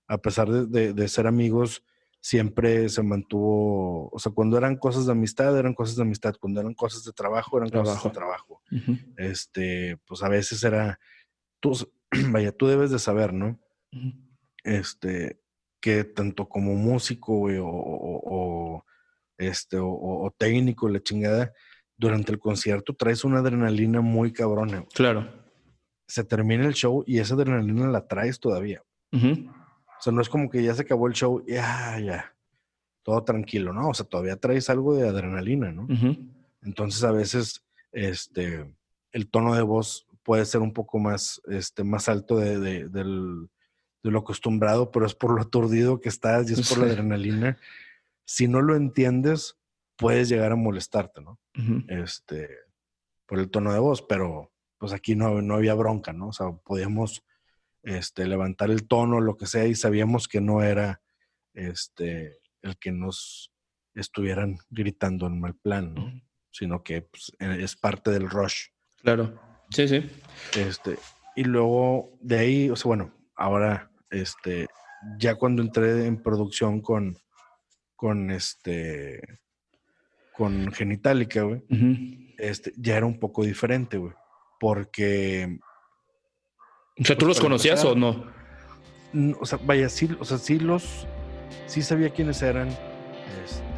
[0.07, 1.83] a pesar de, de, ser amigos,
[2.19, 6.59] siempre se mantuvo, o sea, cuando eran cosas de amistad, eran cosas de amistad, cuando
[6.59, 8.61] eran cosas de trabajo, eran cosas de trabajo.
[9.17, 10.99] Este, pues a veces era,
[11.59, 11.71] tú,
[12.31, 13.59] vaya, tú debes de saber, ¿no?
[14.65, 15.39] Este,
[15.79, 18.83] que tanto como músico, güey, o
[19.37, 21.53] este, o, técnico, la chingada,
[21.97, 24.85] durante el concierto traes una adrenalina muy cabrona.
[24.93, 25.29] Claro.
[26.07, 28.83] Se termina el show y esa adrenalina la traes todavía.
[29.11, 32.35] O sea, no es como que ya se acabó el show y ya, ya,
[33.01, 33.89] todo tranquilo, ¿no?
[33.89, 35.87] O sea, todavía traes algo de adrenalina, ¿no?
[36.61, 38.73] Entonces a veces, este,
[39.11, 42.59] el tono de voz puede ser un poco más, este, más alto de,
[42.89, 43.27] de,
[44.05, 47.57] de lo acostumbrado, pero es por lo aturdido que estás y es por la adrenalina
[48.25, 49.57] si no lo entiendes,
[49.95, 51.39] puedes llegar a molestarte, ¿no?
[51.87, 52.49] Este,
[53.25, 56.29] por el tono de voz, pero pues aquí no, no había bronca, ¿no?
[56.29, 57.23] O sea, podíamos,
[57.83, 61.01] este, levantar el tono, lo que sea, y sabíamos que no era
[61.53, 63.53] este, el que nos
[63.93, 66.21] estuvieran gritando en mal plan, ¿no?
[66.51, 68.67] Sino que pues, e, es parte del rush.
[69.01, 69.39] Claro,
[69.69, 70.09] sí, sí.
[70.57, 70.97] Este,
[71.35, 74.67] y luego de ahí, o sea, bueno, ahora, este,
[75.17, 77.17] ya cuando entré en producción con,
[77.95, 79.21] con este,
[80.33, 81.63] con Genitalica, güey,
[82.37, 84.13] este, ya era un poco diferente, güey,
[84.59, 85.59] porque...
[86.99, 88.25] O sea, ¿tú pues, los conocías o no?
[89.39, 91.07] O sea, vaya, sí, o sea, sí los,
[91.67, 92.69] sí sabía quiénes eran,
[93.43, 93.74] este,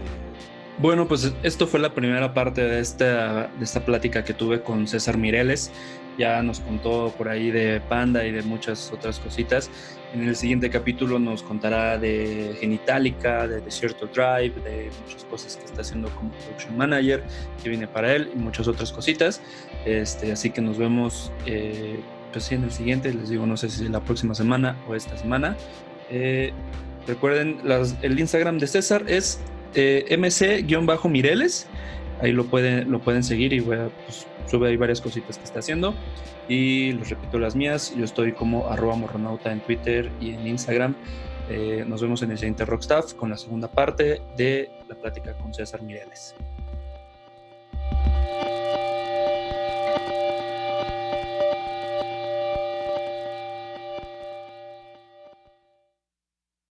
[0.80, 4.88] bueno, pues esto fue la primera parte de esta, de esta plática que tuve con
[4.88, 5.72] César Mireles.
[6.18, 9.70] Ya nos contó por ahí de Panda y de muchas otras cositas.
[10.14, 15.66] En el siguiente capítulo nos contará de Genitalica, de Desierto Drive, de muchas cosas que
[15.66, 17.24] está haciendo como Production Manager,
[17.62, 19.42] que viene para él y muchas otras cositas.
[19.86, 22.00] Este, así que nos vemos eh,
[22.32, 23.14] pues en el siguiente.
[23.14, 25.58] Les digo, no sé si la próxima semana o esta semana.
[26.10, 26.54] Eh,
[27.06, 27.60] recuerden,
[28.02, 29.40] el Instagram de César es
[29.78, 31.68] eh, MC-Mireles.
[32.20, 35.44] Ahí lo pueden, lo pueden seguir y voy a, pues, sube ahí varias cositas que
[35.44, 35.94] está haciendo.
[36.50, 37.94] Y les repito las mías.
[37.96, 40.96] Yo estoy como arroba morronauta en Twitter y en Instagram.
[41.50, 45.54] Eh, nos vemos en el siguiente Rockstaff con la segunda parte de la plática con
[45.54, 46.36] César Mireles.